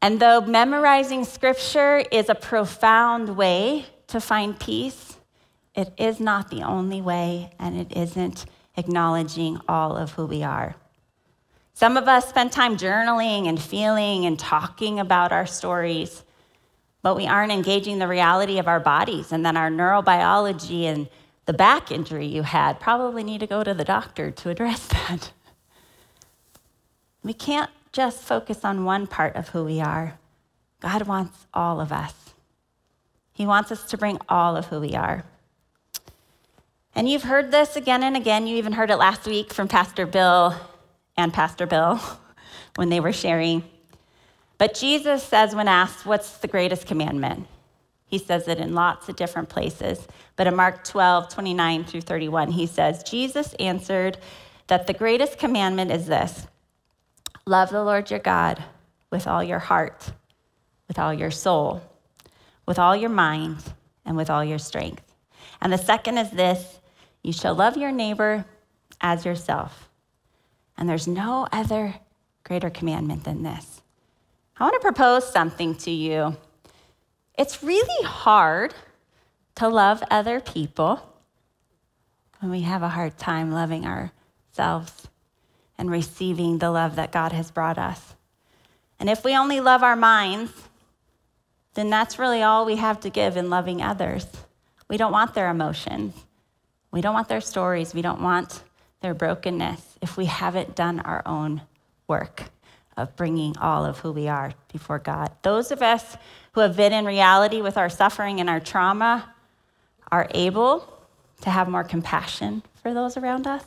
And 0.00 0.20
though 0.20 0.40
memorizing 0.40 1.24
scripture 1.24 2.04
is 2.12 2.28
a 2.28 2.36
profound 2.36 3.36
way 3.36 3.86
to 4.06 4.20
find 4.20 4.58
peace, 4.60 5.16
it 5.74 5.92
is 5.98 6.20
not 6.20 6.50
the 6.50 6.62
only 6.62 7.02
way, 7.02 7.50
and 7.58 7.76
it 7.76 7.96
isn't 7.96 8.46
acknowledging 8.76 9.60
all 9.68 9.96
of 9.96 10.12
who 10.12 10.24
we 10.24 10.44
are. 10.44 10.76
Some 11.74 11.96
of 11.96 12.06
us 12.06 12.28
spend 12.28 12.52
time 12.52 12.76
journaling 12.76 13.48
and 13.48 13.60
feeling 13.60 14.24
and 14.24 14.38
talking 14.38 15.00
about 15.00 15.32
our 15.32 15.46
stories 15.46 16.22
but 17.08 17.16
we 17.16 17.26
aren't 17.26 17.50
engaging 17.50 17.98
the 17.98 18.06
reality 18.06 18.58
of 18.58 18.68
our 18.68 18.80
bodies 18.80 19.32
and 19.32 19.46
then 19.46 19.56
our 19.56 19.70
neurobiology 19.70 20.82
and 20.82 21.08
the 21.46 21.54
back 21.54 21.90
injury 21.90 22.26
you 22.26 22.42
had. 22.42 22.78
Probably 22.80 23.24
need 23.24 23.40
to 23.40 23.46
go 23.46 23.64
to 23.64 23.72
the 23.72 23.82
doctor 23.82 24.30
to 24.30 24.50
address 24.50 24.86
that. 24.88 25.32
We 27.22 27.32
can't 27.32 27.70
just 27.92 28.20
focus 28.20 28.62
on 28.62 28.84
one 28.84 29.06
part 29.06 29.36
of 29.36 29.48
who 29.48 29.64
we 29.64 29.80
are. 29.80 30.18
God 30.80 31.06
wants 31.06 31.46
all 31.54 31.80
of 31.80 31.92
us. 31.92 32.12
He 33.32 33.46
wants 33.46 33.72
us 33.72 33.84
to 33.84 33.96
bring 33.96 34.18
all 34.28 34.54
of 34.54 34.66
who 34.66 34.78
we 34.78 34.94
are. 34.94 35.24
And 36.94 37.08
you've 37.08 37.22
heard 37.22 37.50
this 37.50 37.74
again 37.74 38.02
and 38.02 38.18
again. 38.18 38.46
You 38.46 38.58
even 38.58 38.74
heard 38.74 38.90
it 38.90 38.96
last 38.96 39.24
week 39.24 39.54
from 39.54 39.66
Pastor 39.66 40.04
Bill 40.04 40.54
and 41.16 41.32
Pastor 41.32 41.64
Bill 41.64 41.98
when 42.74 42.90
they 42.90 43.00
were 43.00 43.14
sharing. 43.14 43.64
But 44.58 44.74
Jesus 44.74 45.22
says, 45.22 45.54
when 45.54 45.68
asked, 45.68 46.04
What's 46.04 46.38
the 46.38 46.48
greatest 46.48 46.86
commandment? 46.86 47.46
He 48.04 48.18
says 48.18 48.48
it 48.48 48.58
in 48.58 48.74
lots 48.74 49.08
of 49.08 49.16
different 49.16 49.48
places. 49.48 50.06
But 50.36 50.46
in 50.46 50.56
Mark 50.56 50.82
12, 50.84 51.28
29 51.28 51.84
through 51.84 52.00
31, 52.00 52.52
he 52.52 52.66
says, 52.66 53.02
Jesus 53.02 53.54
answered 53.54 54.18
that 54.66 54.86
the 54.86 54.94
greatest 54.94 55.38
commandment 55.38 55.90
is 55.90 56.06
this 56.06 56.46
love 57.46 57.70
the 57.70 57.82
Lord 57.82 58.10
your 58.10 58.20
God 58.20 58.62
with 59.10 59.26
all 59.26 59.42
your 59.42 59.58
heart, 59.58 60.12
with 60.86 60.98
all 60.98 61.14
your 61.14 61.30
soul, 61.30 61.82
with 62.66 62.78
all 62.78 62.96
your 62.96 63.10
mind, 63.10 63.62
and 64.04 64.16
with 64.16 64.30
all 64.30 64.44
your 64.44 64.58
strength. 64.58 65.14
And 65.60 65.72
the 65.72 65.78
second 65.78 66.18
is 66.18 66.30
this 66.30 66.78
you 67.22 67.32
shall 67.32 67.54
love 67.54 67.76
your 67.76 67.92
neighbor 67.92 68.44
as 69.00 69.24
yourself. 69.24 69.88
And 70.76 70.88
there's 70.88 71.08
no 71.08 71.46
other 71.52 71.94
greater 72.44 72.70
commandment 72.70 73.24
than 73.24 73.42
this. 73.42 73.82
I 74.58 74.64
want 74.64 74.74
to 74.74 74.80
propose 74.80 75.30
something 75.30 75.76
to 75.76 75.90
you. 75.90 76.36
It's 77.38 77.62
really 77.62 78.04
hard 78.04 78.74
to 79.54 79.68
love 79.68 80.02
other 80.10 80.40
people 80.40 81.00
when 82.40 82.50
we 82.50 82.62
have 82.62 82.82
a 82.82 82.88
hard 82.88 83.16
time 83.18 83.52
loving 83.52 83.86
ourselves 83.86 85.08
and 85.76 85.88
receiving 85.90 86.58
the 86.58 86.72
love 86.72 86.96
that 86.96 87.12
God 87.12 87.30
has 87.30 87.52
brought 87.52 87.78
us. 87.78 88.16
And 88.98 89.08
if 89.08 89.24
we 89.24 89.36
only 89.36 89.60
love 89.60 89.84
our 89.84 89.94
minds, 89.94 90.52
then 91.74 91.88
that's 91.88 92.18
really 92.18 92.42
all 92.42 92.66
we 92.66 92.76
have 92.76 92.98
to 93.00 93.10
give 93.10 93.36
in 93.36 93.50
loving 93.50 93.80
others. 93.80 94.26
We 94.88 94.96
don't 94.96 95.12
want 95.12 95.34
their 95.34 95.50
emotions. 95.50 96.14
We 96.90 97.00
don't 97.00 97.14
want 97.14 97.28
their 97.28 97.40
stories. 97.40 97.94
We 97.94 98.02
don't 98.02 98.20
want 98.20 98.64
their 99.02 99.14
brokenness 99.14 99.98
if 100.02 100.16
we 100.16 100.24
haven't 100.24 100.74
done 100.74 100.98
our 101.00 101.22
own 101.24 101.62
work 102.08 102.50
of 102.98 103.14
bringing 103.16 103.56
all 103.58 103.84
of 103.84 104.00
who 104.00 104.12
we 104.12 104.28
are 104.28 104.52
before 104.72 104.98
God. 104.98 105.30
Those 105.42 105.70
of 105.70 105.80
us 105.80 106.16
who 106.52 106.60
have 106.60 106.76
been 106.76 106.92
in 106.92 107.04
reality 107.04 107.62
with 107.62 107.78
our 107.78 107.88
suffering 107.88 108.40
and 108.40 108.50
our 108.50 108.60
trauma 108.60 109.32
are 110.10 110.26
able 110.32 110.92
to 111.42 111.50
have 111.50 111.68
more 111.68 111.84
compassion 111.84 112.62
for 112.82 112.92
those 112.92 113.16
around 113.16 113.46
us. 113.46 113.64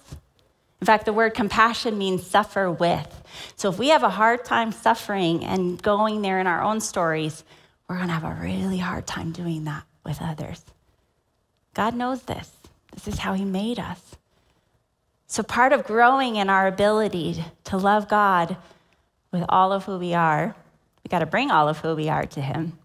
In 0.81 0.85
fact, 0.85 1.05
the 1.05 1.13
word 1.13 1.33
compassion 1.33 1.97
means 1.97 2.25
suffer 2.25 2.69
with. 2.69 3.23
So 3.55 3.69
if 3.69 3.79
we 3.79 3.89
have 3.89 4.03
a 4.03 4.09
hard 4.09 4.43
time 4.43 4.71
suffering 4.71 5.45
and 5.45 5.81
going 5.81 6.21
there 6.21 6.39
in 6.39 6.47
our 6.47 6.61
own 6.61 6.81
stories, 6.81 7.43
we're 7.87 7.95
going 7.95 8.07
to 8.07 8.13
have 8.13 8.23
a 8.23 8.41
really 8.41 8.79
hard 8.79 9.07
time 9.07 9.31
doing 9.31 9.63
that 9.65 9.83
with 10.03 10.21
others. 10.21 10.65
God 11.73 11.95
knows 11.95 12.23
this. 12.23 12.51
This 12.93 13.07
is 13.07 13.19
how 13.19 13.33
He 13.33 13.45
made 13.45 13.79
us. 13.79 14.17
So, 15.27 15.43
part 15.43 15.71
of 15.71 15.85
growing 15.85 16.35
in 16.35 16.49
our 16.49 16.67
ability 16.67 17.45
to 17.65 17.77
love 17.77 18.09
God 18.09 18.57
with 19.31 19.45
all 19.49 19.71
of 19.71 19.85
who 19.85 19.97
we 19.97 20.13
are. 20.13 20.55
We 21.03 21.09
got 21.09 21.19
to 21.19 21.25
bring 21.25 21.51
all 21.51 21.67
of 21.67 21.79
who 21.79 21.95
we 21.95 22.09
are 22.09 22.25
to 22.25 22.41
Him. 22.41 22.77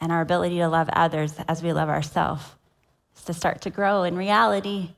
And 0.00 0.12
our 0.12 0.20
ability 0.20 0.58
to 0.58 0.68
love 0.68 0.88
others 0.92 1.34
as 1.48 1.62
we 1.62 1.72
love 1.72 1.88
ourselves 1.88 2.44
is 3.16 3.24
to 3.24 3.34
start 3.34 3.62
to 3.62 3.70
grow 3.70 4.02
in 4.02 4.16
reality 4.16 4.90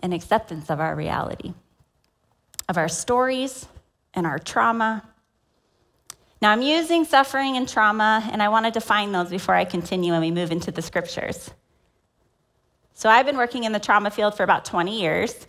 and 0.00 0.12
acceptance 0.12 0.70
of 0.70 0.80
our 0.80 0.94
reality, 0.94 1.54
of 2.68 2.76
our 2.76 2.88
stories 2.88 3.66
and 4.14 4.26
our 4.26 4.38
trauma. 4.38 5.02
Now, 6.42 6.52
I'm 6.52 6.62
using 6.62 7.04
suffering 7.04 7.56
and 7.56 7.68
trauma, 7.68 8.28
and 8.30 8.42
I 8.42 8.50
want 8.50 8.66
to 8.66 8.70
define 8.70 9.12
those 9.12 9.30
before 9.30 9.54
I 9.54 9.64
continue 9.64 10.12
and 10.12 10.22
we 10.22 10.30
move 10.30 10.52
into 10.52 10.70
the 10.70 10.82
scriptures. 10.82 11.50
So, 12.92 13.08
I've 13.08 13.26
been 13.26 13.36
working 13.38 13.64
in 13.64 13.72
the 13.72 13.80
trauma 13.80 14.10
field 14.10 14.36
for 14.36 14.42
about 14.42 14.64
20 14.64 15.00
years, 15.00 15.46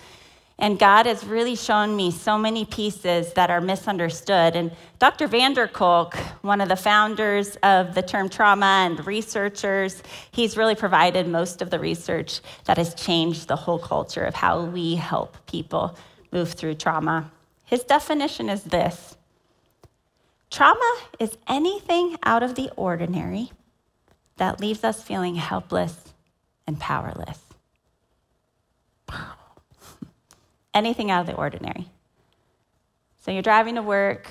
and 0.59 0.79
God 0.79 1.05
has 1.05 1.23
really 1.23 1.55
shown 1.55 1.95
me 1.95 2.09
so 2.09 2.37
many 2.37 2.65
pieces 2.65 3.33
that 3.33 3.51
are 3.51 3.61
misunderstood. 3.61 4.55
And 4.55 4.71
Dr. 4.97 5.27
van 5.27 5.53
der 5.53 5.67
Kolk, 5.67 6.15
one 6.41 6.61
of 6.61 6.69
the 6.69 6.75
founders 6.75 7.57
of 7.57 7.93
the 7.93 8.01
term 8.01 8.27
trauma 8.27 8.85
and 8.85 9.05
researchers, 9.05 10.01
he's 10.31 10.57
really 10.57 10.73
provided 10.73 11.27
most 11.27 11.61
of 11.61 11.69
the 11.69 11.79
research 11.79 12.41
that 12.65 12.77
has 12.77 12.95
changed 12.95 13.47
the 13.47 13.55
whole 13.55 13.77
culture 13.77 14.23
of 14.23 14.33
how 14.33 14.65
we 14.65 14.95
help 14.95 15.37
people 15.45 15.95
move 16.31 16.53
through 16.53 16.75
trauma. 16.75 17.31
His 17.63 17.83
definition 17.83 18.49
is 18.49 18.63
this 18.63 19.15
trauma 20.49 21.01
is 21.19 21.37
anything 21.47 22.17
out 22.23 22.41
of 22.41 22.55
the 22.55 22.71
ordinary 22.75 23.51
that 24.37 24.59
leaves 24.59 24.83
us 24.83 25.03
feeling 25.03 25.35
helpless 25.35 26.13
and 26.65 26.79
powerless 26.79 27.41
anything 30.77 31.12
out 31.12 31.22
of 31.22 31.27
the 31.27 31.36
ordinary. 31.36 31.88
So 33.19 33.31
you're 33.31 33.41
driving 33.41 33.75
to 33.75 33.81
work, 33.81 34.29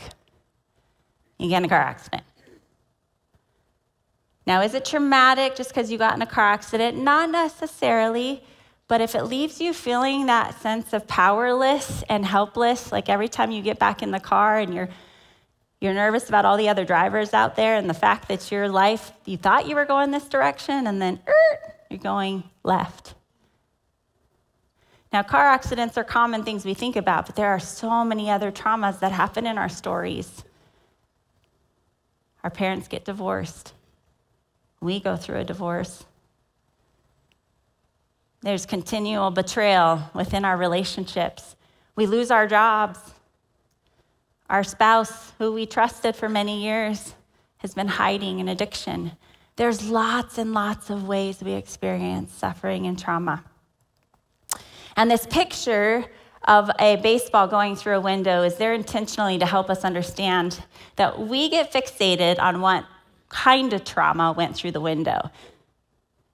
you 1.38 1.48
get 1.48 1.58
in 1.58 1.64
a 1.64 1.68
car 1.68 1.78
accident. 1.78 2.22
Now, 4.46 4.62
is 4.62 4.74
it 4.74 4.84
traumatic 4.84 5.56
just 5.56 5.70
because 5.70 5.90
you 5.90 5.98
got 5.98 6.14
in 6.14 6.22
a 6.22 6.26
car 6.26 6.52
accident? 6.52 6.96
Not 6.96 7.30
necessarily, 7.30 8.42
but 8.88 9.00
if 9.00 9.14
it 9.14 9.24
leaves 9.24 9.60
you 9.60 9.72
feeling 9.72 10.26
that 10.26 10.60
sense 10.60 10.92
of 10.92 11.06
powerless 11.08 12.04
and 12.08 12.24
helpless, 12.24 12.92
like 12.92 13.08
every 13.08 13.28
time 13.28 13.50
you 13.50 13.60
get 13.60 13.78
back 13.80 14.02
in 14.02 14.12
the 14.12 14.20
car 14.20 14.58
and 14.58 14.72
you're 14.72 14.88
you're 15.80 15.92
nervous 15.92 16.28
about 16.28 16.46
all 16.46 16.56
the 16.56 16.70
other 16.70 16.86
drivers 16.86 17.34
out 17.34 17.54
there 17.54 17.76
and 17.76 17.88
the 17.88 17.94
fact 17.94 18.28
that 18.28 18.50
your 18.50 18.66
life, 18.66 19.12
you 19.26 19.36
thought 19.36 19.68
you 19.68 19.74
were 19.74 19.84
going 19.84 20.10
this 20.10 20.26
direction 20.26 20.86
and 20.86 21.02
then 21.02 21.20
er, 21.28 21.58
you're 21.90 21.98
going 21.98 22.44
left. 22.64 23.14
Now, 25.16 25.22
car 25.22 25.46
accidents 25.46 25.96
are 25.96 26.04
common 26.04 26.44
things 26.44 26.66
we 26.66 26.74
think 26.74 26.94
about, 26.94 27.24
but 27.24 27.36
there 27.36 27.48
are 27.48 27.58
so 27.58 28.04
many 28.04 28.30
other 28.30 28.52
traumas 28.52 29.00
that 29.00 29.12
happen 29.12 29.46
in 29.46 29.56
our 29.56 29.70
stories. 29.70 30.44
Our 32.44 32.50
parents 32.50 32.86
get 32.86 33.06
divorced, 33.06 33.72
we 34.78 35.00
go 35.00 35.16
through 35.16 35.38
a 35.38 35.44
divorce. 35.44 36.04
There's 38.42 38.66
continual 38.66 39.30
betrayal 39.30 40.02
within 40.12 40.44
our 40.44 40.58
relationships. 40.58 41.56
We 41.94 42.04
lose 42.04 42.30
our 42.30 42.46
jobs. 42.46 42.98
Our 44.50 44.64
spouse, 44.64 45.32
who 45.38 45.50
we 45.50 45.64
trusted 45.64 46.14
for 46.14 46.28
many 46.28 46.62
years, 46.62 47.14
has 47.56 47.72
been 47.72 47.88
hiding 47.88 48.38
in 48.38 48.50
addiction. 48.50 49.12
There's 49.56 49.88
lots 49.88 50.36
and 50.36 50.52
lots 50.52 50.90
of 50.90 51.08
ways 51.08 51.42
we 51.42 51.52
experience 51.52 52.34
suffering 52.34 52.86
and 52.86 52.98
trauma. 52.98 53.44
And 54.96 55.10
this 55.10 55.26
picture 55.26 56.06
of 56.44 56.70
a 56.78 56.96
baseball 56.96 57.46
going 57.48 57.76
through 57.76 57.96
a 57.96 58.00
window 58.00 58.42
is 58.42 58.56
there 58.56 58.72
intentionally 58.72 59.38
to 59.38 59.46
help 59.46 59.68
us 59.68 59.84
understand 59.84 60.62
that 60.96 61.18
we 61.18 61.48
get 61.48 61.72
fixated 61.72 62.38
on 62.38 62.60
what 62.60 62.86
kind 63.28 63.72
of 63.72 63.84
trauma 63.84 64.32
went 64.32 64.56
through 64.56 64.72
the 64.72 64.80
window. 64.80 65.30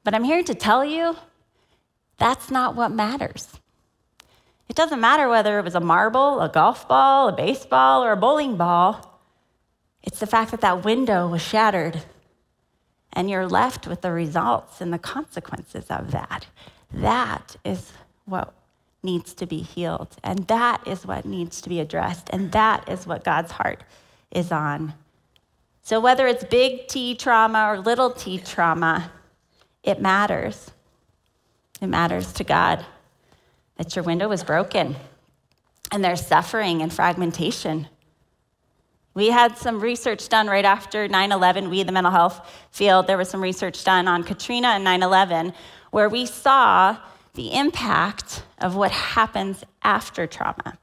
But 0.04 0.14
I'm 0.14 0.24
here 0.24 0.42
to 0.42 0.54
tell 0.54 0.84
you 0.84 1.16
that's 2.18 2.50
not 2.50 2.76
what 2.76 2.90
matters. 2.92 3.48
It 4.68 4.76
doesn't 4.76 5.00
matter 5.00 5.28
whether 5.28 5.58
it 5.58 5.64
was 5.64 5.74
a 5.74 5.80
marble, 5.80 6.40
a 6.40 6.48
golf 6.48 6.86
ball, 6.88 7.28
a 7.28 7.32
baseball, 7.32 8.04
or 8.04 8.12
a 8.12 8.16
bowling 8.16 8.56
ball. 8.56 9.20
It's 10.02 10.20
the 10.20 10.26
fact 10.26 10.50
that 10.50 10.60
that 10.60 10.84
window 10.84 11.28
was 11.28 11.42
shattered 11.42 12.02
and 13.12 13.28
you're 13.28 13.46
left 13.46 13.86
with 13.86 14.00
the 14.00 14.12
results 14.12 14.80
and 14.80 14.92
the 14.92 14.98
consequences 14.98 15.86
of 15.90 16.12
that. 16.12 16.46
That 16.92 17.56
is 17.64 17.92
what 18.24 18.54
needs 19.02 19.34
to 19.34 19.46
be 19.46 19.58
healed, 19.58 20.16
and 20.22 20.46
that 20.46 20.86
is 20.86 21.06
what 21.06 21.24
needs 21.24 21.60
to 21.60 21.68
be 21.68 21.80
addressed, 21.80 22.30
and 22.30 22.52
that 22.52 22.88
is 22.88 23.06
what 23.06 23.24
God's 23.24 23.52
heart 23.52 23.82
is 24.30 24.52
on. 24.52 24.94
So, 25.82 25.98
whether 25.98 26.26
it's 26.26 26.44
big 26.44 26.86
T 26.86 27.14
trauma 27.16 27.66
or 27.68 27.80
little 27.80 28.10
t 28.10 28.38
trauma, 28.38 29.10
it 29.82 30.00
matters. 30.00 30.70
It 31.80 31.88
matters 31.88 32.32
to 32.34 32.44
God 32.44 32.86
that 33.76 33.96
your 33.96 34.04
window 34.04 34.28
was 34.28 34.44
broken 34.44 34.94
and 35.90 36.04
there's 36.04 36.26
suffering 36.26 36.82
and 36.82 36.92
fragmentation. 36.92 37.86
We 39.14 39.26
had 39.28 39.58
some 39.58 39.80
research 39.80 40.28
done 40.28 40.46
right 40.46 40.64
after 40.64 41.06
9 41.06 41.32
11. 41.32 41.68
We, 41.68 41.82
the 41.82 41.92
mental 41.92 42.12
health 42.12 42.40
field, 42.70 43.06
there 43.06 43.18
was 43.18 43.28
some 43.28 43.42
research 43.42 43.84
done 43.84 44.08
on 44.08 44.24
Katrina 44.24 44.68
and 44.68 44.84
9 44.84 45.02
11 45.02 45.52
where 45.90 46.08
we 46.08 46.24
saw 46.24 46.96
the 47.34 47.54
impact 47.54 48.42
of 48.58 48.76
what 48.76 48.90
happens 48.90 49.64
after 49.82 50.26
trauma. 50.26 50.78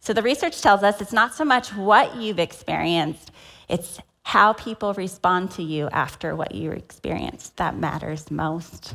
So 0.00 0.12
the 0.12 0.22
research 0.22 0.60
tells 0.60 0.82
us 0.82 1.00
it's 1.00 1.12
not 1.12 1.34
so 1.34 1.44
much 1.44 1.74
what 1.74 2.16
you've 2.16 2.38
experienced, 2.38 3.30
it's 3.68 4.00
how 4.24 4.52
people 4.52 4.94
respond 4.94 5.50
to 5.52 5.62
you 5.62 5.88
after 5.90 6.34
what 6.36 6.54
you 6.54 6.70
experienced 6.72 7.56
that 7.56 7.76
matters 7.76 8.30
most. 8.30 8.94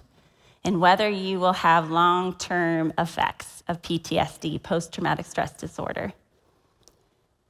And 0.64 0.82
whether 0.82 1.08
you 1.08 1.40
will 1.40 1.54
have 1.54 1.90
long 1.90 2.36
term 2.36 2.92
effects 2.98 3.64
of 3.68 3.82
PTSD, 3.82 4.62
post 4.62 4.94
traumatic 4.94 5.26
stress 5.26 5.54
disorder. 5.54 6.14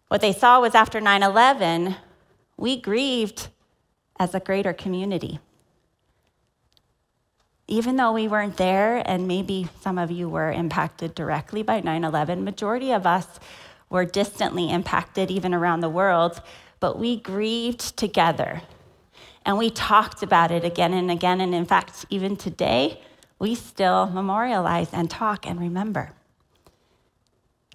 What 0.10 0.22
they 0.22 0.34
saw 0.34 0.62
was 0.62 0.76
after 0.76 1.02
9 1.02 1.24
11, 1.24 1.96
we 2.58 2.80
grieved 2.80 3.50
as 4.20 4.36
a 4.36 4.40
greater 4.40 4.74
community. 4.74 5.40
Even 7.68 7.98
though 7.98 8.14
we 8.14 8.28
weren't 8.28 8.58
there, 8.58 9.04
and 9.06 9.28
maybe 9.28 9.68
some 9.82 9.98
of 9.98 10.10
you 10.10 10.30
were 10.30 10.52
impacted 10.52 11.14
directly 11.14 11.64
by 11.64 11.82
9 11.82 12.04
11, 12.04 12.44
majority 12.44 12.92
of 12.92 13.06
us 13.06 13.28
were 13.90 14.06
distantly 14.06 14.70
impacted, 14.70 15.30
even 15.30 15.54
around 15.54 15.82
the 15.82 15.90
world, 15.90 16.42
but 16.80 16.98
we 16.98 17.18
grieved 17.18 17.98
together. 17.98 18.62
And 19.46 19.58
we 19.58 19.70
talked 19.70 20.24
about 20.24 20.52
it 20.52 20.66
again 20.66 20.94
and 20.94 21.10
again. 21.10 21.40
And 21.40 21.56
in 21.56 21.66
fact, 21.66 22.06
even 22.10 22.36
today, 22.36 23.02
we 23.40 23.56
still 23.56 24.08
memorialize 24.08 24.90
and 24.92 25.10
talk 25.10 25.48
and 25.48 25.60
remember. 25.60 26.12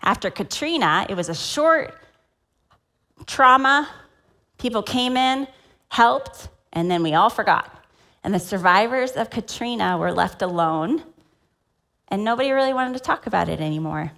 After 0.02 0.30
Katrina, 0.30 1.06
it 1.08 1.16
was 1.16 1.28
a 1.28 1.34
short 1.34 1.94
trauma. 3.26 3.88
People 4.58 4.82
came 4.82 5.16
in, 5.16 5.46
helped, 5.88 6.48
and 6.72 6.90
then 6.90 7.02
we 7.02 7.14
all 7.14 7.30
forgot. 7.30 7.81
And 8.24 8.32
the 8.32 8.38
survivors 8.38 9.12
of 9.12 9.30
Katrina 9.30 9.98
were 9.98 10.12
left 10.12 10.42
alone, 10.42 11.02
and 12.08 12.22
nobody 12.24 12.52
really 12.52 12.72
wanted 12.72 12.94
to 12.94 13.00
talk 13.00 13.26
about 13.26 13.48
it 13.48 13.60
anymore. 13.60 14.12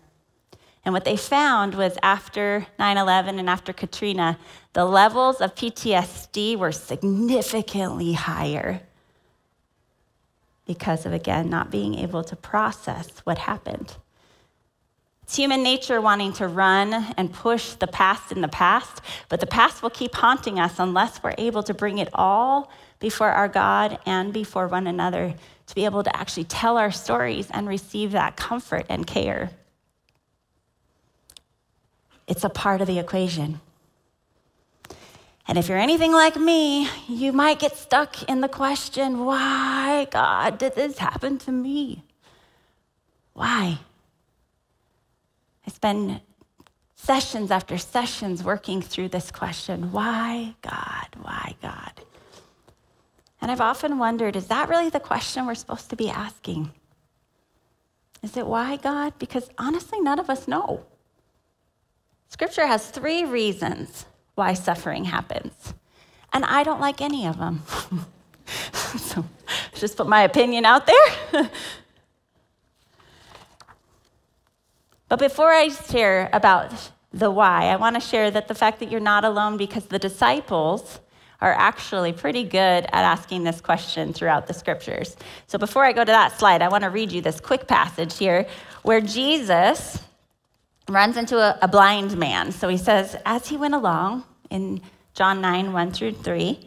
And 0.85 0.93
what 0.93 1.07
they 1.07 1.17
found 1.17 1.75
was 1.75 1.97
after 2.03 2.67
9 2.79 2.97
11 2.99 3.39
and 3.39 3.49
after 3.49 3.73
Katrina, 3.73 4.39
the 4.75 4.85
levels 4.85 5.41
of 5.41 5.55
PTSD 5.55 6.59
were 6.59 6.73
significantly 6.73 8.13
higher 8.13 8.83
because 10.67 11.07
of, 11.07 11.13
again, 11.13 11.49
not 11.49 11.71
being 11.71 11.95
able 11.95 12.25
to 12.25 12.37
process 12.37 13.09
what 13.25 13.39
happened. 13.39 13.97
It's 15.23 15.37
human 15.37 15.63
nature 15.63 16.03
wanting 16.03 16.35
to 16.35 16.49
run 16.49 16.93
and 17.17 17.33
push 17.33 17.73
the 17.73 17.87
past 17.87 18.31
in 18.31 18.43
the 18.43 18.49
past, 18.49 19.01
but 19.31 19.41
the 19.41 19.47
past 19.47 19.83
will 19.83 19.91
keep 19.91 20.15
haunting 20.15 20.61
us 20.61 20.79
unless 20.79 21.23
we're 21.23 21.35
able 21.39 21.63
to 21.63 21.73
bring 21.73 21.97
it 21.97 22.11
all 22.13 22.71
before 23.05 23.29
our 23.29 23.49
God 23.49 23.99
and 24.07 24.33
before 24.33 24.67
one 24.67 24.87
another 24.87 25.35
to 25.67 25.75
be 25.75 25.85
able 25.85 26.03
to 26.03 26.17
actually 26.17 26.45
tell 26.45 26.79
our 26.79 26.91
stories 26.91 27.47
and 27.51 27.69
receive 27.69 28.13
that 28.13 28.35
comfort 28.35 28.87
and 28.89 29.07
care. 29.07 29.51
It's 32.27 32.45
a 32.45 32.49
part 32.49 32.81
of 32.81 32.87
the 32.87 32.99
equation. 32.99 33.61
And 35.47 35.59
if 35.59 35.69
you're 35.69 35.77
anything 35.77 36.13
like 36.13 36.37
me, 36.37 36.89
you 37.07 37.35
might 37.35 37.59
get 37.59 37.77
stuck 37.77 38.23
in 38.23 38.41
the 38.41 38.49
question 38.49 39.27
why, 39.27 40.07
God, 40.11 40.57
did 40.57 40.75
this 40.75 40.97
happen 40.97 41.37
to 41.41 41.53
me? 41.53 42.05
Why? 43.35 43.81
I 45.67 45.71
spend 45.71 46.23
sessions 46.97 47.51
after 47.51 47.77
sessions 47.77 48.43
working 48.43 48.81
through 48.81 49.09
this 49.09 49.31
question 49.31 49.93
why, 49.93 50.55
God? 50.63 51.09
Why, 51.21 51.55
God? 51.61 51.93
And 53.45 53.51
I've 53.51 53.61
often 53.61 53.99
wondered 53.99 54.37
is 54.37 54.47
that 54.47 54.71
really 54.71 54.89
the 54.89 54.99
question 54.99 55.45
we're 55.45 55.55
supposed 55.55 55.91
to 55.91 55.97
be 55.97 56.09
asking? 56.09 56.71
Is 58.23 58.39
it 58.39 58.47
why, 58.47 58.77
God? 58.77 59.19
Because 59.19 59.51
honestly, 59.59 60.01
none 60.01 60.19
of 60.19 60.31
us 60.31 60.49
know. 60.49 60.87
Scripture 62.29 62.67
has 62.67 62.89
three 62.89 63.23
reasons 63.23 64.07
why 64.35 64.55
suffering 64.55 65.05
happens, 65.05 65.75
and 66.33 66.43
I 66.47 66.63
don't 66.63 66.81
like 66.81 67.03
any 67.03 67.27
of 67.27 67.37
them. 67.37 67.61
so 68.97 69.27
just 69.75 69.99
put 69.99 70.07
my 70.07 70.23
opinion 70.23 70.65
out 70.65 70.87
there. 70.87 71.07
but 75.11 75.19
before 75.19 75.51
I 75.53 75.69
share 75.69 76.31
about 76.33 76.73
the 77.13 77.31
why, 77.31 77.67
I 77.67 77.77
want 77.77 77.95
to 77.97 78.01
share 78.01 78.31
that 78.31 78.49
the 78.49 78.55
fact 78.55 78.81
that 78.81 78.91
you're 78.91 79.01
not 79.01 79.23
alone 79.23 79.59
because 79.59 79.85
the 79.85 79.99
disciples 79.99 80.99
are 81.45 81.53
actually 81.53 82.11
pretty 82.11 82.43
good 82.43 82.87
at 82.87 82.95
asking 82.95 83.45
this 83.45 83.61
question 83.61 84.15
throughout 84.15 84.47
the 84.47 84.55
scriptures. 84.55 85.15
So 85.47 85.59
before 85.59 85.85
I 85.85 85.93
go 85.93 86.03
to 86.03 86.11
that 86.11 86.39
slide, 86.39 86.63
I 86.63 86.69
want 86.69 86.85
to 86.85 86.91
read 86.91 87.13
you 87.13 87.21
this 87.21 87.39
quick 87.39 87.69
passage 87.69 88.17
here 88.17 88.47
where 88.83 89.03
Jesus 89.03 90.03
runs 90.89 91.19
into 91.19 91.37
a, 91.37 91.59
a 91.61 91.69
blind 91.69 92.17
man. 92.17 92.51
So 92.51 92.69
he 92.69 92.79
says, 92.79 93.15
as 93.27 93.47
he 93.47 93.59
went 93.59 93.75
along 93.75 94.25
in 94.49 94.81
John 95.13 95.43
9, 95.43 95.75
1 95.75 95.93
through 95.93 96.13
3, 96.13 96.59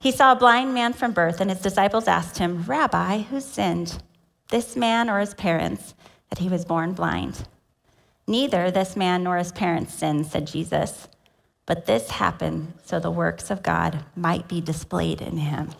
he 0.00 0.10
saw 0.10 0.32
a 0.32 0.36
blind 0.36 0.74
man 0.74 0.92
from 0.92 1.12
birth, 1.12 1.40
and 1.40 1.48
his 1.48 1.60
disciples 1.60 2.08
asked 2.08 2.38
him, 2.38 2.64
Rabbi, 2.64 3.22
who 3.22 3.40
sinned, 3.40 4.02
this 4.48 4.74
man 4.74 5.08
or 5.08 5.20
his 5.20 5.34
parents, 5.34 5.94
that 6.30 6.40
he 6.40 6.48
was 6.48 6.64
born 6.64 6.94
blind? 6.94 7.46
Neither 8.26 8.72
this 8.72 8.96
man 8.96 9.22
nor 9.22 9.36
his 9.36 9.52
parents 9.52 9.94
sinned, 9.94 10.26
said 10.26 10.48
Jesus. 10.48 11.06
But 11.66 11.86
this 11.86 12.10
happened 12.10 12.74
so 12.84 12.98
the 12.98 13.10
works 13.10 13.50
of 13.50 13.62
God 13.62 14.04
might 14.16 14.48
be 14.48 14.60
displayed 14.60 15.20
in 15.20 15.36
him. 15.36 15.70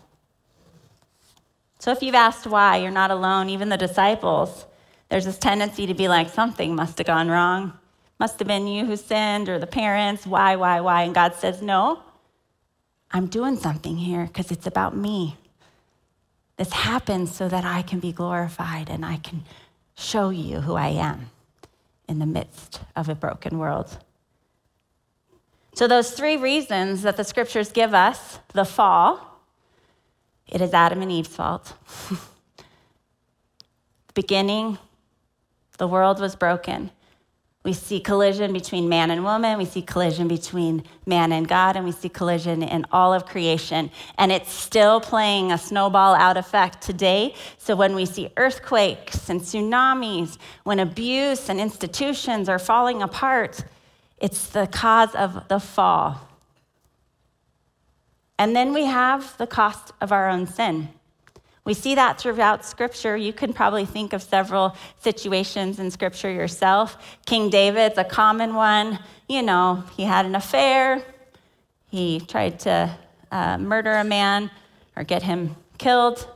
So 1.78 1.90
if 1.90 2.02
you've 2.02 2.14
asked 2.14 2.46
why, 2.46 2.76
you're 2.76 2.90
not 2.90 3.10
alone. 3.10 3.48
Even 3.48 3.70
the 3.70 3.76
disciples, 3.76 4.66
there's 5.08 5.24
this 5.24 5.38
tendency 5.38 5.86
to 5.86 5.94
be 5.94 6.08
like, 6.08 6.28
something 6.28 6.76
must 6.76 6.98
have 6.98 7.06
gone 7.06 7.28
wrong. 7.28 7.72
Must 8.18 8.38
have 8.38 8.46
been 8.46 8.66
you 8.66 8.84
who 8.84 8.96
sinned 8.96 9.48
or 9.48 9.58
the 9.58 9.66
parents. 9.66 10.26
Why, 10.26 10.56
why, 10.56 10.80
why? 10.80 11.02
And 11.04 11.14
God 11.14 11.34
says, 11.34 11.62
no, 11.62 12.02
I'm 13.10 13.26
doing 13.26 13.56
something 13.56 13.96
here 13.96 14.26
because 14.26 14.50
it's 14.50 14.66
about 14.66 14.94
me. 14.94 15.36
This 16.58 16.72
happens 16.72 17.34
so 17.34 17.48
that 17.48 17.64
I 17.64 17.80
can 17.80 17.98
be 17.98 18.12
glorified 18.12 18.90
and 18.90 19.04
I 19.04 19.16
can 19.16 19.44
show 19.96 20.28
you 20.28 20.60
who 20.60 20.74
I 20.74 20.88
am 20.88 21.30
in 22.06 22.18
the 22.18 22.26
midst 22.26 22.82
of 22.94 23.08
a 23.08 23.14
broken 23.14 23.58
world. 23.58 23.96
So, 25.74 25.86
those 25.86 26.10
three 26.10 26.36
reasons 26.36 27.02
that 27.02 27.16
the 27.16 27.24
scriptures 27.24 27.70
give 27.70 27.94
us 27.94 28.38
the 28.52 28.64
fall, 28.64 29.40
it 30.48 30.60
is 30.60 30.74
Adam 30.74 31.02
and 31.02 31.12
Eve's 31.12 31.34
fault. 31.34 31.74
The 34.10 34.22
beginning, 34.22 34.76
the 35.78 35.86
world 35.86 36.18
was 36.18 36.34
broken. 36.34 36.90
We 37.62 37.74
see 37.74 38.00
collision 38.00 38.52
between 38.52 38.88
man 38.88 39.12
and 39.12 39.22
woman. 39.22 39.56
We 39.56 39.66
see 39.66 39.82
collision 39.82 40.26
between 40.26 40.82
man 41.06 41.30
and 41.30 41.46
God, 41.46 41.76
and 41.76 41.84
we 41.84 41.92
see 41.92 42.08
collision 42.08 42.64
in 42.64 42.86
all 42.90 43.14
of 43.14 43.24
creation. 43.24 43.88
And 44.18 44.32
it's 44.32 44.50
still 44.52 45.00
playing 45.00 45.52
a 45.52 45.58
snowball 45.58 46.16
out 46.16 46.36
effect 46.36 46.82
today. 46.82 47.36
So 47.56 47.76
when 47.76 47.94
we 47.94 48.04
see 48.04 48.30
earthquakes 48.36 49.28
and 49.28 49.40
tsunamis, 49.40 50.38
when 50.64 50.80
abuse 50.80 51.48
and 51.48 51.60
institutions 51.60 52.48
are 52.48 52.58
falling 52.58 53.02
apart, 53.02 53.62
it's 54.20 54.48
the 54.48 54.66
cause 54.66 55.14
of 55.14 55.48
the 55.48 55.58
fall. 55.58 56.28
And 58.38 58.54
then 58.54 58.72
we 58.72 58.86
have 58.86 59.36
the 59.38 59.46
cost 59.46 59.92
of 60.00 60.12
our 60.12 60.28
own 60.28 60.46
sin. 60.46 60.88
We 61.64 61.74
see 61.74 61.94
that 61.94 62.18
throughout 62.18 62.64
Scripture. 62.64 63.16
You 63.16 63.32
can 63.32 63.52
probably 63.52 63.84
think 63.84 64.12
of 64.12 64.22
several 64.22 64.74
situations 65.00 65.78
in 65.78 65.90
Scripture 65.90 66.30
yourself. 66.30 67.18
King 67.26 67.50
David's 67.50 67.98
a 67.98 68.04
common 68.04 68.54
one. 68.54 68.98
You 69.28 69.42
know, 69.42 69.84
he 69.96 70.04
had 70.04 70.24
an 70.24 70.34
affair, 70.34 71.02
he 71.90 72.20
tried 72.20 72.60
to 72.60 72.96
uh, 73.30 73.58
murder 73.58 73.92
a 73.92 74.04
man 74.04 74.50
or 74.96 75.04
get 75.04 75.22
him 75.22 75.56
killed. 75.78 76.26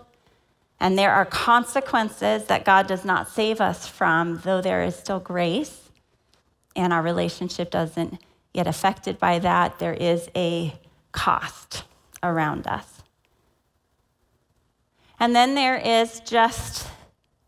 And 0.80 0.98
there 0.98 1.12
are 1.12 1.24
consequences 1.24 2.44
that 2.46 2.64
God 2.64 2.86
does 2.86 3.04
not 3.04 3.28
save 3.28 3.60
us 3.60 3.88
from, 3.88 4.40
though 4.44 4.60
there 4.60 4.82
is 4.82 4.94
still 4.94 5.20
grace, 5.20 5.83
and 6.76 6.92
our 6.92 7.02
relationship 7.02 7.70
doesn't 7.70 8.20
get 8.52 8.66
affected 8.66 9.18
by 9.18 9.38
that. 9.40 9.78
There 9.78 9.94
is 9.94 10.28
a 10.36 10.74
cost 11.12 11.84
around 12.22 12.66
us. 12.66 13.02
And 15.20 15.34
then 15.34 15.54
there 15.54 15.76
is 15.76 16.20
just 16.20 16.88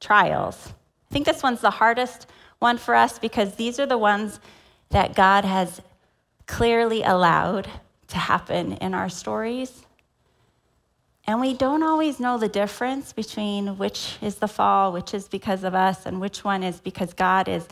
trials. 0.01 0.73
I 1.11 1.15
think 1.15 1.27
this 1.27 1.43
one's 1.43 1.61
the 1.61 1.71
hardest 1.71 2.27
one 2.59 2.79
for 2.79 2.95
us 2.95 3.19
because 3.19 3.55
these 3.57 3.79
are 3.79 3.87
the 3.87 3.99
ones 3.99 4.41
that 4.91 5.15
God 5.15 5.45
has 5.45 5.81
clearly 6.47 7.03
allowed 7.03 7.69
to 8.09 8.17
happen 8.19 8.73
in 8.75 8.95
our 8.95 9.09
stories. 9.09 9.85
And 11.27 11.41
we 11.41 11.55
don't 11.55 11.83
always 11.83 12.21
know 12.21 12.39
the 12.39 12.49
difference 12.49 13.12
between 13.12 13.79
which 13.79 14.17
is 14.23 14.37
the 14.37 14.47
fall, 14.47 14.93
which 14.93 15.12
is 15.12 15.27
because 15.27 15.65
of 15.65 15.75
us, 15.75 16.07
and 16.07 16.21
which 16.21 16.45
one 16.45 16.62
is 16.62 16.81
because 16.81 17.12
God 17.15 17.49
is 17.49 17.67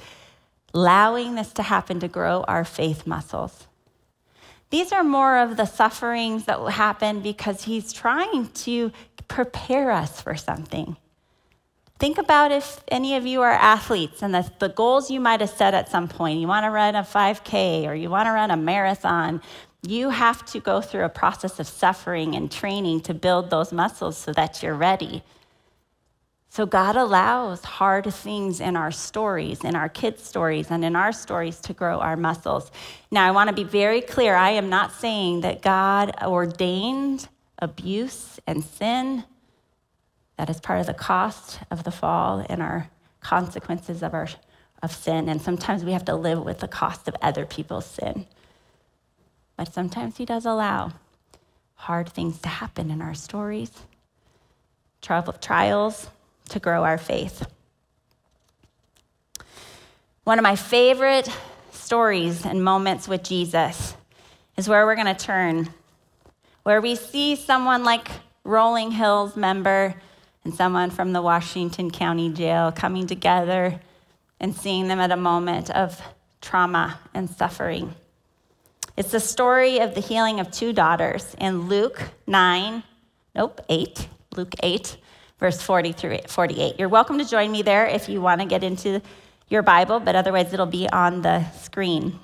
allowing 0.74 1.36
this 1.36 1.52
to 1.52 1.62
happen 1.62 2.00
to 2.00 2.08
grow 2.08 2.42
our 2.42 2.64
faith 2.64 3.06
muscles. 3.06 3.66
These 4.70 4.92
are 4.92 5.04
more 5.04 5.38
of 5.38 5.56
the 5.56 5.66
sufferings 5.66 6.46
that 6.46 6.60
will 6.60 6.68
happen 6.68 7.20
because 7.20 7.62
He's 7.62 7.92
trying 7.92 8.48
to 8.48 8.90
prepare 9.28 9.92
us 9.92 10.20
for 10.20 10.34
something. 10.34 10.96
Think 12.00 12.18
about 12.18 12.50
if 12.50 12.82
any 12.88 13.14
of 13.14 13.24
you 13.24 13.42
are 13.42 13.52
athletes 13.52 14.20
and 14.20 14.34
the, 14.34 14.50
the 14.58 14.68
goals 14.68 15.10
you 15.10 15.20
might 15.20 15.40
have 15.40 15.50
set 15.50 15.74
at 15.74 15.88
some 15.88 16.08
point. 16.08 16.40
You 16.40 16.48
want 16.48 16.64
to 16.64 16.70
run 16.70 16.96
a 16.96 17.02
5K 17.02 17.86
or 17.86 17.94
you 17.94 18.10
want 18.10 18.26
to 18.26 18.32
run 18.32 18.50
a 18.50 18.56
marathon. 18.56 19.40
You 19.86 20.10
have 20.10 20.44
to 20.46 20.60
go 20.60 20.80
through 20.80 21.04
a 21.04 21.08
process 21.08 21.60
of 21.60 21.68
suffering 21.68 22.34
and 22.34 22.50
training 22.50 23.02
to 23.02 23.14
build 23.14 23.50
those 23.50 23.72
muscles 23.72 24.18
so 24.18 24.32
that 24.32 24.60
you're 24.60 24.74
ready. 24.74 25.22
So, 26.54 26.66
God 26.66 26.94
allows 26.94 27.64
hard 27.64 28.04
things 28.14 28.60
in 28.60 28.76
our 28.76 28.92
stories, 28.92 29.64
in 29.64 29.74
our 29.74 29.88
kids' 29.88 30.22
stories, 30.22 30.70
and 30.70 30.84
in 30.84 30.94
our 30.94 31.10
stories 31.10 31.58
to 31.62 31.72
grow 31.72 31.98
our 31.98 32.16
muscles. 32.16 32.70
Now, 33.10 33.26
I 33.26 33.32
want 33.32 33.48
to 33.48 33.52
be 33.56 33.64
very 33.64 34.00
clear. 34.00 34.36
I 34.36 34.50
am 34.50 34.68
not 34.68 34.92
saying 34.92 35.40
that 35.40 35.62
God 35.62 36.14
ordained 36.22 37.26
abuse 37.58 38.38
and 38.46 38.62
sin. 38.62 39.24
That 40.36 40.48
is 40.48 40.60
part 40.60 40.78
of 40.78 40.86
the 40.86 40.94
cost 40.94 41.58
of 41.72 41.82
the 41.82 41.90
fall 41.90 42.46
and 42.48 42.62
our 42.62 42.88
consequences 43.18 44.00
of 44.00 44.14
our 44.14 44.28
of 44.80 44.92
sin. 44.92 45.28
And 45.28 45.42
sometimes 45.42 45.82
we 45.82 45.90
have 45.90 46.04
to 46.04 46.14
live 46.14 46.44
with 46.44 46.60
the 46.60 46.68
cost 46.68 47.08
of 47.08 47.16
other 47.20 47.46
people's 47.46 47.86
sin. 47.86 48.28
But 49.56 49.74
sometimes 49.74 50.18
he 50.18 50.24
does 50.24 50.46
allow 50.46 50.92
hard 51.74 52.08
things 52.08 52.38
to 52.42 52.48
happen 52.48 52.92
in 52.92 53.02
our 53.02 53.14
stories, 53.14 53.72
trials 55.00 56.10
to 56.50 56.58
grow 56.58 56.84
our 56.84 56.98
faith. 56.98 57.46
One 60.24 60.38
of 60.38 60.42
my 60.42 60.56
favorite 60.56 61.28
stories 61.72 62.46
and 62.46 62.64
moments 62.64 63.06
with 63.06 63.22
Jesus 63.22 63.94
is 64.56 64.68
where 64.68 64.86
we're 64.86 64.94
going 64.94 65.14
to 65.14 65.14
turn 65.14 65.68
where 66.64 66.80
we 66.80 66.96
see 66.96 67.36
someone 67.36 67.84
like 67.84 68.08
Rolling 68.42 68.90
Hills 68.90 69.36
member 69.36 69.94
and 70.44 70.54
someone 70.54 70.90
from 70.90 71.12
the 71.12 71.22
Washington 71.22 71.90
County 71.90 72.32
Jail 72.32 72.72
coming 72.72 73.06
together 73.06 73.78
and 74.40 74.54
seeing 74.54 74.88
them 74.88 74.98
at 74.98 75.12
a 75.12 75.16
moment 75.16 75.70
of 75.70 76.00
trauma 76.40 76.98
and 77.12 77.28
suffering. 77.30 77.94
It's 78.96 79.12
the 79.12 79.20
story 79.20 79.78
of 79.78 79.94
the 79.94 80.00
healing 80.00 80.40
of 80.40 80.50
two 80.50 80.72
daughters 80.72 81.36
in 81.38 81.68
Luke 81.68 82.02
9, 82.26 82.82
nope, 83.34 83.60
8, 83.68 84.08
Luke 84.36 84.54
8, 84.62 84.96
verse 85.38 85.60
40 85.60 85.92
through 85.92 86.18
48. 86.26 86.78
You're 86.78 86.88
welcome 86.88 87.18
to 87.18 87.24
join 87.24 87.50
me 87.50 87.62
there 87.62 87.86
if 87.86 88.08
you 88.08 88.20
want 88.20 88.40
to 88.40 88.46
get 88.46 88.64
into 88.64 89.02
your 89.48 89.62
Bible, 89.62 90.00
but 90.00 90.16
otherwise 90.16 90.52
it'll 90.52 90.66
be 90.66 90.88
on 90.88 91.22
the 91.22 91.48
screen. 91.52 92.18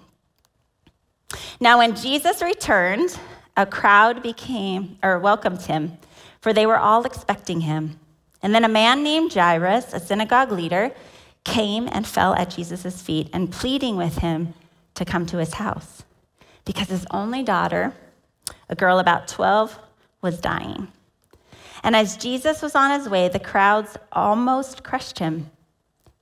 Now, 1.61 1.79
when 1.79 1.95
Jesus 1.95 2.43
returned, 2.43 3.19
a 3.57 3.67
crowd 3.67 4.23
became 4.23 4.99
or 5.03 5.19
welcomed 5.19 5.63
him, 5.63 5.99
for 6.41 6.53
they 6.53 6.67
were 6.67 6.79
all 6.79 7.05
expecting 7.05 7.61
him. 7.61 7.99
And 8.43 8.55
then 8.55 8.65
a 8.65 8.69
man 8.69 9.03
named 9.03 9.35
Jairus, 9.35 9.93
a 9.93 10.01
synagogue 10.01 10.51
leader, 10.51 10.93
came 11.45 11.89
and 11.93 12.07
fell 12.07 12.35
at 12.35 12.51
Jesus' 12.51 13.03
feet 13.03 13.29
and 13.33 13.53
pleading 13.53 13.97
with 13.97 14.19
him 14.19 14.55
to 14.95 15.05
come 15.05 15.27
to 15.27 15.39
his 15.39 15.55
house 15.55 16.05
because 16.65 16.89
his 16.89 17.07
only 17.11 17.43
daughter, 17.43 17.93
a 18.69 18.75
girl 18.75 18.99
about 18.99 19.29
12, 19.29 19.79
was 20.23 20.41
dying. 20.41 20.89
And 21.83 21.97
as 21.97 22.17
Jesus 22.17 22.63
was 22.63 22.75
on 22.75 22.91
his 22.91 23.09
way, 23.09 23.29
the 23.29 23.39
crowds 23.39 23.97
almost 24.13 24.83
crushed 24.83 25.19
him. 25.19 25.51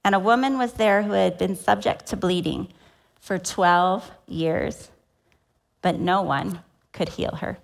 And 0.04 0.14
a 0.14 0.20
woman 0.20 0.58
was 0.58 0.74
there 0.74 1.02
who 1.02 1.12
had 1.12 1.36
been 1.36 1.56
subject 1.56 2.06
to 2.06 2.16
bleeding 2.16 2.68
for 3.20 3.38
12 3.38 4.10
years, 4.26 4.90
but 5.82 5.98
no 5.98 6.22
one 6.22 6.60
could 6.92 7.10
heal 7.10 7.36
her. 7.36 7.58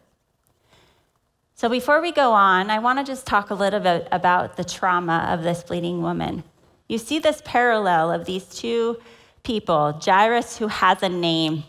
So, 1.54 1.68
before 1.68 2.02
we 2.02 2.11
go 2.11 2.33
on, 2.33 2.68
I 2.68 2.80
want 2.80 2.98
to 2.98 3.04
just 3.04 3.26
talk 3.26 3.50
a 3.50 3.54
little 3.54 3.80
bit 3.80 4.09
about 4.11 4.57
the 4.57 4.64
trauma 4.64 5.28
of 5.30 5.44
this 5.44 5.62
bleeding 5.62 6.02
woman. 6.02 6.42
You 6.88 6.98
see 6.98 7.20
this 7.20 7.40
parallel 7.44 8.11
of 8.11 8.26
these 8.26 8.44
two 8.46 8.98
people 9.44 9.98
Jairus, 10.04 10.59
who 10.59 10.66
has 10.66 11.02
a 11.02 11.09
name. 11.09 11.64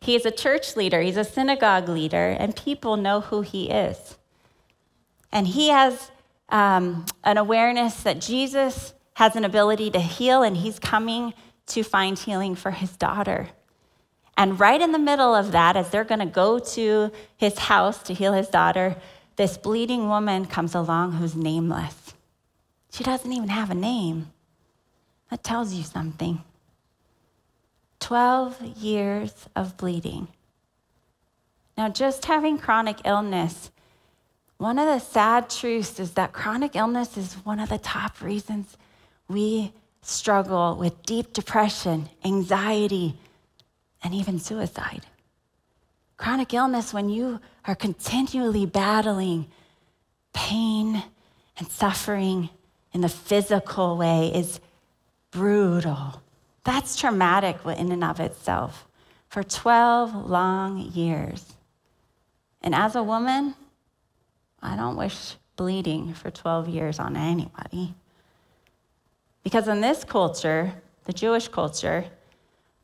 He 0.00 0.14
is 0.14 0.26
a 0.26 0.30
church 0.30 0.76
leader, 0.76 1.00
he's 1.00 1.16
a 1.16 1.24
synagogue 1.24 1.88
leader, 1.88 2.36
and 2.38 2.54
people 2.54 2.96
know 2.96 3.20
who 3.20 3.42
he 3.42 3.70
is. 3.70 4.17
And 5.32 5.46
he 5.46 5.68
has 5.68 6.10
um, 6.48 7.06
an 7.24 7.36
awareness 7.36 8.02
that 8.02 8.20
Jesus 8.20 8.94
has 9.14 9.36
an 9.36 9.44
ability 9.44 9.90
to 9.90 10.00
heal, 10.00 10.42
and 10.42 10.56
he's 10.56 10.78
coming 10.78 11.34
to 11.66 11.82
find 11.82 12.18
healing 12.18 12.54
for 12.54 12.70
his 12.70 12.96
daughter. 12.96 13.48
And 14.36 14.58
right 14.58 14.80
in 14.80 14.92
the 14.92 14.98
middle 14.98 15.34
of 15.34 15.52
that, 15.52 15.76
as 15.76 15.90
they're 15.90 16.04
going 16.04 16.20
to 16.20 16.26
go 16.26 16.60
to 16.60 17.10
his 17.36 17.58
house 17.58 18.02
to 18.04 18.14
heal 18.14 18.32
his 18.32 18.48
daughter, 18.48 18.96
this 19.36 19.58
bleeding 19.58 20.08
woman 20.08 20.46
comes 20.46 20.74
along 20.74 21.12
who's 21.12 21.34
nameless. 21.34 22.14
She 22.92 23.04
doesn't 23.04 23.32
even 23.32 23.48
have 23.48 23.70
a 23.70 23.74
name. 23.74 24.32
That 25.30 25.42
tells 25.42 25.74
you 25.74 25.82
something. 25.82 26.42
12 28.00 28.62
years 28.78 29.48
of 29.54 29.76
bleeding. 29.76 30.28
Now, 31.76 31.88
just 31.88 32.24
having 32.24 32.58
chronic 32.58 32.98
illness, 33.04 33.70
one 34.58 34.78
of 34.78 34.86
the 34.86 34.98
sad 34.98 35.48
truths 35.48 35.98
is 36.00 36.12
that 36.12 36.32
chronic 36.32 36.74
illness 36.74 37.16
is 37.16 37.34
one 37.44 37.60
of 37.60 37.68
the 37.68 37.78
top 37.78 38.20
reasons 38.20 38.76
we 39.28 39.72
struggle 40.02 40.74
with 40.76 41.02
deep 41.04 41.32
depression, 41.32 42.08
anxiety, 42.24 43.14
and 44.02 44.14
even 44.14 44.38
suicide. 44.38 45.06
Chronic 46.16 46.52
illness, 46.52 46.92
when 46.92 47.08
you 47.08 47.40
are 47.66 47.76
continually 47.76 48.66
battling 48.66 49.46
pain 50.32 51.04
and 51.56 51.68
suffering 51.68 52.50
in 52.92 53.00
the 53.00 53.08
physical 53.08 53.96
way, 53.96 54.32
is 54.34 54.60
brutal. 55.30 56.20
That's 56.64 56.96
traumatic 56.96 57.58
in 57.64 57.92
and 57.92 58.02
of 58.02 58.18
itself 58.18 58.88
for 59.28 59.44
12 59.44 60.28
long 60.28 60.78
years. 60.78 61.54
And 62.60 62.74
as 62.74 62.96
a 62.96 63.02
woman, 63.02 63.54
I 64.62 64.76
don't 64.76 64.96
wish 64.96 65.36
bleeding 65.56 66.14
for 66.14 66.30
12 66.30 66.68
years 66.68 66.98
on 66.98 67.16
anybody. 67.16 67.94
Because 69.42 69.68
in 69.68 69.80
this 69.80 70.04
culture, 70.04 70.74
the 71.04 71.12
Jewish 71.12 71.48
culture, 71.48 72.04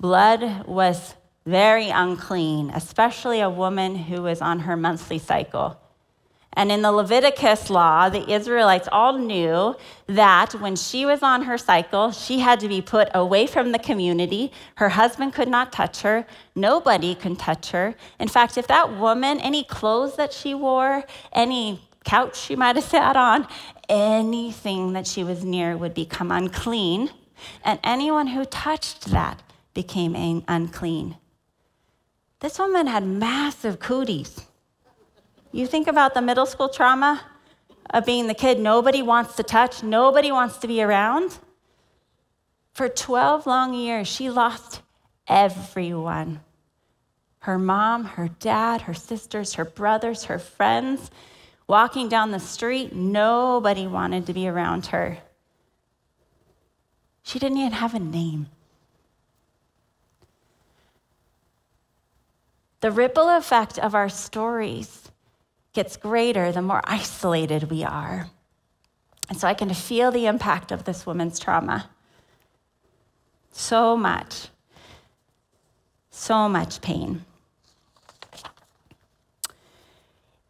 Blood 0.00 0.66
was 0.66 1.14
very 1.46 1.88
unclean, 1.88 2.70
especially 2.70 3.40
a 3.40 3.50
woman 3.50 3.94
who 3.94 4.22
was 4.22 4.40
on 4.40 4.60
her 4.60 4.76
monthly 4.76 5.18
cycle. 5.18 5.78
And 6.56 6.70
in 6.70 6.82
the 6.82 6.92
Leviticus 6.92 7.68
law, 7.68 8.08
the 8.08 8.30
Israelites 8.30 8.88
all 8.92 9.18
knew 9.18 9.76
that 10.06 10.54
when 10.54 10.76
she 10.76 11.04
was 11.04 11.22
on 11.22 11.42
her 11.42 11.58
cycle, 11.58 12.12
she 12.12 12.38
had 12.38 12.60
to 12.60 12.68
be 12.68 12.80
put 12.80 13.08
away 13.12 13.46
from 13.46 13.72
the 13.72 13.78
community. 13.78 14.52
Her 14.76 14.90
husband 14.90 15.34
could 15.34 15.48
not 15.48 15.72
touch 15.72 16.02
her. 16.02 16.26
Nobody 16.54 17.14
could 17.14 17.38
touch 17.38 17.72
her. 17.72 17.96
In 18.20 18.28
fact, 18.28 18.56
if 18.56 18.68
that 18.68 18.96
woman, 18.96 19.40
any 19.40 19.64
clothes 19.64 20.16
that 20.16 20.32
she 20.32 20.54
wore, 20.54 21.04
any 21.32 21.88
couch 22.04 22.36
she 22.36 22.54
might 22.54 22.76
have 22.76 22.84
sat 22.84 23.16
on, 23.16 23.48
anything 23.88 24.92
that 24.92 25.06
she 25.06 25.24
was 25.24 25.44
near 25.44 25.76
would 25.76 25.94
become 25.94 26.30
unclean. 26.30 27.10
And 27.64 27.80
anyone 27.82 28.28
who 28.28 28.44
touched 28.44 29.06
that 29.06 29.42
became 29.74 30.44
unclean. 30.46 31.16
This 32.38 32.58
woman 32.58 32.86
had 32.86 33.04
massive 33.04 33.80
cooties. 33.80 34.46
You 35.54 35.68
think 35.68 35.86
about 35.86 36.14
the 36.14 36.20
middle 36.20 36.46
school 36.46 36.68
trauma, 36.68 37.22
of 37.90 38.04
being 38.04 38.26
the 38.26 38.34
kid 38.34 38.58
nobody 38.58 39.02
wants 39.02 39.36
to 39.36 39.44
touch, 39.44 39.84
nobody 39.84 40.32
wants 40.32 40.56
to 40.58 40.66
be 40.66 40.82
around. 40.82 41.38
For 42.72 42.88
12 42.88 43.46
long 43.46 43.72
years, 43.72 44.08
she 44.08 44.30
lost 44.30 44.82
everyone 45.28 46.40
her 47.38 47.56
mom, 47.58 48.04
her 48.04 48.28
dad, 48.40 48.80
her 48.80 48.94
sisters, 48.94 49.54
her 49.54 49.64
brothers, 49.64 50.24
her 50.24 50.40
friends. 50.40 51.10
Walking 51.68 52.08
down 52.08 52.32
the 52.32 52.40
street, 52.40 52.92
nobody 52.92 53.86
wanted 53.86 54.26
to 54.26 54.32
be 54.32 54.48
around 54.48 54.86
her. 54.86 55.18
She 57.22 57.38
didn't 57.38 57.58
even 57.58 57.72
have 57.72 57.94
a 57.94 58.00
name. 58.00 58.48
The 62.80 62.90
ripple 62.90 63.28
effect 63.28 63.78
of 63.78 63.94
our 63.94 64.08
stories 64.08 65.03
gets 65.74 65.96
greater 65.96 66.52
the 66.52 66.62
more 66.62 66.80
isolated 66.84 67.70
we 67.70 67.84
are. 67.84 68.28
And 69.28 69.38
so 69.38 69.48
I 69.48 69.54
can 69.54 69.72
feel 69.74 70.10
the 70.10 70.26
impact 70.26 70.70
of 70.72 70.84
this 70.84 71.06
woman's 71.06 71.38
trauma. 71.38 71.90
So 73.52 73.96
much. 73.96 74.48
So 76.10 76.48
much 76.48 76.80
pain. 76.80 77.24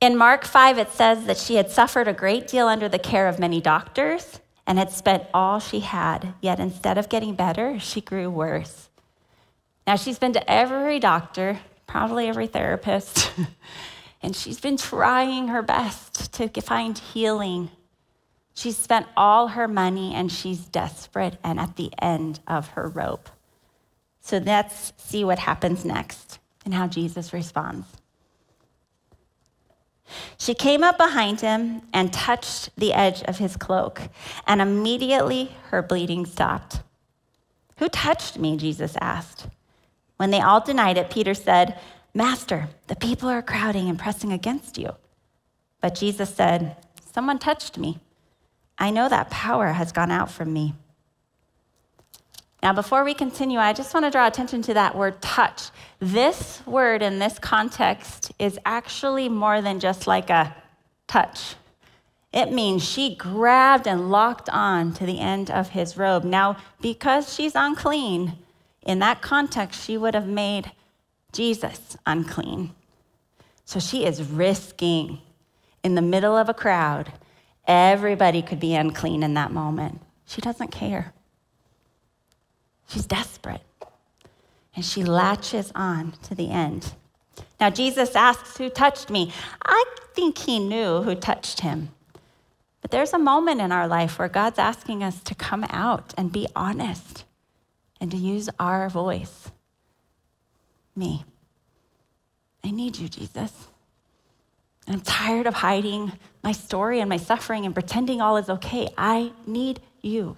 In 0.00 0.16
Mark 0.18 0.44
5, 0.44 0.78
it 0.78 0.90
says 0.90 1.24
that 1.24 1.38
she 1.38 1.54
had 1.54 1.70
suffered 1.70 2.08
a 2.08 2.12
great 2.12 2.46
deal 2.46 2.68
under 2.68 2.88
the 2.88 2.98
care 2.98 3.26
of 3.26 3.38
many 3.38 3.60
doctors 3.60 4.40
and 4.66 4.78
had 4.78 4.90
spent 4.90 5.24
all 5.32 5.60
she 5.60 5.80
had, 5.80 6.34
yet 6.40 6.60
instead 6.60 6.98
of 6.98 7.08
getting 7.08 7.34
better, 7.34 7.78
she 7.80 8.00
grew 8.00 8.28
worse. 8.28 8.88
Now, 9.86 9.96
she's 9.96 10.18
been 10.18 10.32
to 10.34 10.50
every 10.50 10.98
doctor, 10.98 11.58
probably 11.86 12.28
every 12.28 12.46
therapist, 12.46 13.32
and 14.24 14.34
she's 14.34 14.58
been 14.58 14.78
trying 14.78 15.48
her 15.48 15.62
best 15.62 16.32
to 16.32 16.48
find 16.62 16.96
healing. 16.96 17.70
She's 18.54 18.76
spent 18.76 19.06
all 19.16 19.48
her 19.48 19.68
money 19.68 20.14
and 20.14 20.32
she's 20.32 20.60
desperate 20.60 21.36
and 21.44 21.60
at 21.60 21.76
the 21.76 21.90
end 22.00 22.40
of 22.46 22.68
her 22.68 22.88
rope. 22.88 23.28
So 24.20 24.38
let's 24.38 24.94
see 24.96 25.24
what 25.24 25.38
happens 25.38 25.84
next 25.84 26.38
and 26.64 26.72
how 26.72 26.86
Jesus 26.86 27.34
responds. 27.34 27.86
She 30.38 30.54
came 30.54 30.82
up 30.82 30.96
behind 30.96 31.42
him 31.42 31.82
and 31.92 32.10
touched 32.10 32.70
the 32.76 32.94
edge 32.94 33.22
of 33.24 33.38
his 33.38 33.56
cloak, 33.56 34.02
and 34.46 34.60
immediately 34.60 35.56
her 35.70 35.82
bleeding 35.82 36.24
stopped. 36.26 36.80
Who 37.78 37.88
touched 37.88 38.38
me? 38.38 38.56
Jesus 38.56 38.96
asked. 39.00 39.48
When 40.16 40.30
they 40.30 40.40
all 40.40 40.60
denied 40.60 40.98
it, 40.98 41.10
Peter 41.10 41.34
said, 41.34 41.78
Master, 42.14 42.68
the 42.86 42.96
people 42.96 43.28
are 43.28 43.42
crowding 43.42 43.88
and 43.88 43.98
pressing 43.98 44.32
against 44.32 44.78
you. 44.78 44.94
But 45.80 45.96
Jesus 45.96 46.32
said, 46.32 46.76
Someone 47.12 47.38
touched 47.38 47.76
me. 47.76 47.98
I 48.78 48.90
know 48.90 49.08
that 49.08 49.30
power 49.30 49.72
has 49.72 49.92
gone 49.92 50.10
out 50.10 50.30
from 50.30 50.52
me. 50.52 50.74
Now, 52.62 52.72
before 52.72 53.04
we 53.04 53.14
continue, 53.14 53.58
I 53.58 53.72
just 53.72 53.92
want 53.92 54.06
to 54.06 54.10
draw 54.10 54.26
attention 54.26 54.62
to 54.62 54.74
that 54.74 54.96
word 54.96 55.20
touch. 55.20 55.70
This 56.00 56.62
word 56.66 57.02
in 57.02 57.18
this 57.18 57.38
context 57.38 58.32
is 58.38 58.58
actually 58.64 59.28
more 59.28 59.60
than 59.60 59.80
just 59.80 60.06
like 60.06 60.30
a 60.30 60.56
touch. 61.06 61.56
It 62.32 62.52
means 62.52 62.82
she 62.82 63.14
grabbed 63.14 63.86
and 63.86 64.10
locked 64.10 64.48
on 64.48 64.92
to 64.94 65.06
the 65.06 65.20
end 65.20 65.50
of 65.50 65.68
his 65.68 65.96
robe. 65.96 66.24
Now, 66.24 66.56
because 66.80 67.34
she's 67.34 67.54
unclean, 67.54 68.38
in 68.82 68.98
that 69.00 69.20
context, 69.22 69.84
she 69.84 69.96
would 69.98 70.14
have 70.14 70.26
made 70.26 70.72
Jesus 71.34 71.96
unclean. 72.06 72.74
So 73.64 73.80
she 73.80 74.06
is 74.06 74.22
risking 74.22 75.18
in 75.82 75.94
the 75.94 76.02
middle 76.02 76.36
of 76.36 76.48
a 76.48 76.54
crowd. 76.54 77.12
Everybody 77.66 78.40
could 78.40 78.60
be 78.60 78.74
unclean 78.74 79.22
in 79.22 79.34
that 79.34 79.50
moment. 79.50 80.00
She 80.26 80.40
doesn't 80.40 80.70
care. 80.70 81.12
She's 82.88 83.06
desperate. 83.06 83.62
And 84.76 84.84
she 84.84 85.04
latches 85.04 85.72
on 85.74 86.12
to 86.24 86.34
the 86.34 86.50
end. 86.50 86.94
Now, 87.60 87.70
Jesus 87.70 88.14
asks, 88.14 88.56
Who 88.56 88.68
touched 88.68 89.10
me? 89.10 89.32
I 89.62 89.84
think 90.14 90.38
he 90.38 90.58
knew 90.58 91.02
who 91.02 91.14
touched 91.14 91.60
him. 91.60 91.90
But 92.80 92.90
there's 92.90 93.12
a 93.12 93.18
moment 93.18 93.60
in 93.60 93.72
our 93.72 93.88
life 93.88 94.18
where 94.18 94.28
God's 94.28 94.58
asking 94.58 95.02
us 95.02 95.22
to 95.22 95.34
come 95.34 95.64
out 95.70 96.12
and 96.16 96.30
be 96.30 96.46
honest 96.54 97.24
and 98.00 98.10
to 98.10 98.16
use 98.16 98.50
our 98.60 98.88
voice. 98.88 99.50
Me. 100.96 101.24
I 102.62 102.70
need 102.70 102.96
you, 102.98 103.08
Jesus. 103.08 103.52
I'm 104.86 105.00
tired 105.00 105.46
of 105.46 105.54
hiding 105.54 106.12
my 106.42 106.52
story 106.52 107.00
and 107.00 107.08
my 107.08 107.16
suffering 107.16 107.64
and 107.64 107.74
pretending 107.74 108.20
all 108.20 108.36
is 108.36 108.48
okay. 108.48 108.88
I 108.98 109.32
need 109.46 109.80
you. 110.02 110.36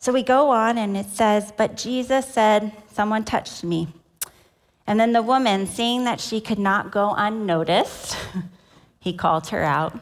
So 0.00 0.12
we 0.12 0.22
go 0.22 0.50
on 0.50 0.78
and 0.78 0.96
it 0.96 1.06
says, 1.06 1.52
But 1.56 1.76
Jesus 1.76 2.26
said, 2.26 2.72
Someone 2.92 3.24
touched 3.24 3.62
me. 3.64 3.88
And 4.86 4.98
then 4.98 5.12
the 5.12 5.22
woman, 5.22 5.66
seeing 5.66 6.04
that 6.04 6.20
she 6.20 6.40
could 6.40 6.58
not 6.58 6.90
go 6.90 7.14
unnoticed, 7.16 8.16
he 9.00 9.12
called 9.12 9.48
her 9.48 9.62
out, 9.62 9.98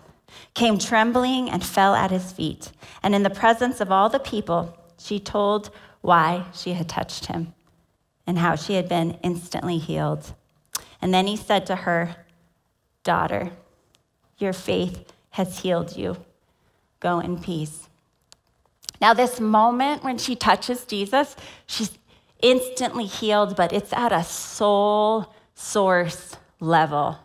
came 0.54 0.78
trembling 0.78 1.50
and 1.50 1.64
fell 1.64 1.94
at 1.94 2.10
his 2.10 2.32
feet. 2.32 2.70
And 3.02 3.14
in 3.14 3.22
the 3.22 3.30
presence 3.30 3.80
of 3.80 3.90
all 3.90 4.08
the 4.08 4.20
people, 4.20 4.78
she 4.98 5.18
told 5.18 5.70
why 6.00 6.46
she 6.52 6.72
had 6.72 6.88
touched 6.88 7.26
him 7.26 7.54
and 8.26 8.38
how 8.38 8.56
she 8.56 8.74
had 8.74 8.88
been 8.88 9.18
instantly 9.22 9.78
healed. 9.78 10.34
And 11.00 11.12
then 11.12 11.26
he 11.26 11.36
said 11.36 11.66
to 11.66 11.76
her, 11.76 12.16
Daughter, 13.04 13.50
your 14.38 14.52
faith 14.52 15.12
has 15.30 15.60
healed 15.60 15.96
you. 15.96 16.16
Go 17.00 17.20
in 17.20 17.38
peace. 17.38 17.88
Now, 19.00 19.14
this 19.14 19.38
moment 19.38 20.02
when 20.02 20.18
she 20.18 20.34
touches 20.34 20.84
Jesus, 20.84 21.36
she's 21.66 21.96
instantly 22.42 23.04
healed, 23.04 23.56
but 23.56 23.72
it's 23.72 23.92
at 23.92 24.12
a 24.12 24.24
soul 24.24 25.34
source 25.54 26.36
level. 26.60 27.18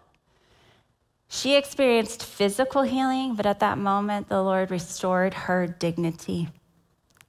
She 1.29 1.55
experienced 1.55 2.23
physical 2.23 2.81
healing, 2.81 3.35
but 3.35 3.45
at 3.45 3.61
that 3.61 3.77
moment, 3.77 4.27
the 4.27 4.41
Lord 4.41 4.69
restored 4.69 5.33
her 5.33 5.65
dignity. 5.65 6.49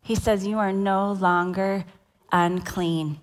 He 0.02 0.14
says, 0.14 0.46
You 0.46 0.58
are 0.58 0.72
no 0.72 1.12
longer 1.12 1.84
unclean. 2.30 3.20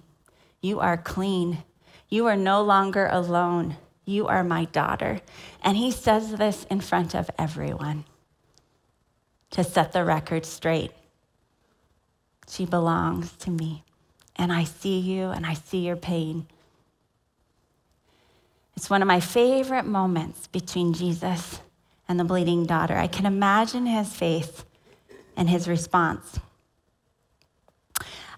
You 0.62 0.80
are 0.80 0.98
clean. 0.98 1.64
You 2.08 2.26
are 2.28 2.38
no 2.38 2.62
longer 2.62 3.08
alone. 3.12 3.78
You 4.06 4.28
are 4.28 4.44
my 4.44 4.66
daughter. 4.66 5.22
And 5.62 5.78
he 5.78 5.92
says 5.92 6.32
this 6.32 6.66
in 6.66 6.82
front 6.82 7.14
of 7.14 7.30
everyone 7.38 8.06
to 9.52 9.64
set 9.64 9.92
the 9.92 10.06
record 10.06 10.46
straight. 10.46 10.92
She 12.48 12.66
belongs 12.66 13.34
to 13.34 13.52
me. 13.52 13.84
And 14.36 14.54
I 14.54 14.64
see 14.64 15.00
you 15.00 15.30
and 15.30 15.46
I 15.46 15.54
see 15.54 15.80
your 15.80 15.98
pain. 15.98 16.48
It's 18.76 18.90
one 18.90 19.02
of 19.02 19.08
my 19.08 19.20
favorite 19.20 19.86
moments 19.86 20.48
between 20.48 20.94
Jesus 20.94 21.60
and 22.08 22.20
the 22.20 22.24
bleeding 22.24 22.66
daughter. 22.66 22.96
I 22.96 23.08
can 23.08 23.26
imagine 23.26 23.86
his 23.86 24.14
face 24.14 24.64
and 25.36 25.50
his 25.50 25.68
response. 25.68 26.40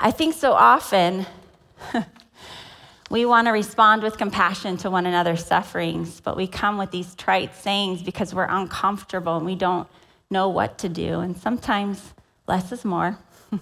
I 0.04 0.10
think 0.10 0.34
so 0.34 0.54
often 0.54 1.28
we 3.12 3.24
want 3.24 3.46
to 3.46 3.52
respond 3.52 4.02
with 4.02 4.18
compassion 4.18 4.76
to 4.78 4.90
one 4.90 5.06
another's 5.06 5.46
sufferings, 5.46 6.20
but 6.20 6.36
we 6.36 6.48
come 6.48 6.80
with 6.80 6.90
these 6.90 7.14
trite 7.14 7.56
sayings 7.56 8.02
because 8.02 8.34
we're 8.34 8.48
uncomfortable 8.50 9.38
and 9.38 9.46
we 9.46 9.54
don't 9.54 9.88
know 10.32 10.50
what 10.50 10.80
to 10.80 10.90
do. 10.90 11.20
And 11.20 11.38
sometimes 11.38 12.16
less 12.48 12.72
is 12.72 12.84
more 12.84 13.20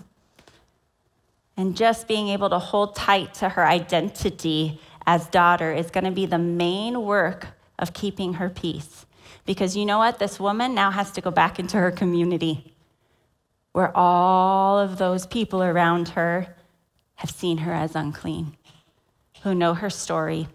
and 1.58 1.76
just 1.76 2.08
being 2.08 2.30
able 2.30 2.50
to 2.52 2.60
hold 2.60 2.96
tight 2.96 3.34
to 3.36 3.50
her 3.50 3.68
identity 3.68 4.80
as 5.06 5.28
daughter 5.28 5.74
is 5.74 5.92
going 5.92 6.06
to 6.06 6.12
be 6.12 6.26
the 6.26 6.40
main 6.40 7.02
work 7.02 7.48
of 7.78 7.92
keeping 7.92 8.36
her 8.36 8.50
peace. 8.50 9.06
Because 9.46 9.76
you 9.76 9.86
know 9.86 9.98
what? 9.98 10.20
This 10.20 10.40
woman 10.40 10.74
now 10.74 10.90
has 10.90 11.12
to 11.12 11.22
go 11.22 11.32
back 11.32 11.60
into 11.60 11.76
her 11.76 11.92
community 11.92 12.74
where 13.72 13.96
all 13.96 14.80
of 14.80 14.98
those 14.98 15.26
people 15.26 15.62
around 15.64 16.10
her 16.10 16.56
have 17.16 17.30
seen 17.30 17.60
her 17.60 17.74
as 17.74 17.96
unclean, 17.96 18.56
who 19.44 19.54
know 19.54 19.74
her 19.74 19.90
story. 19.90 20.48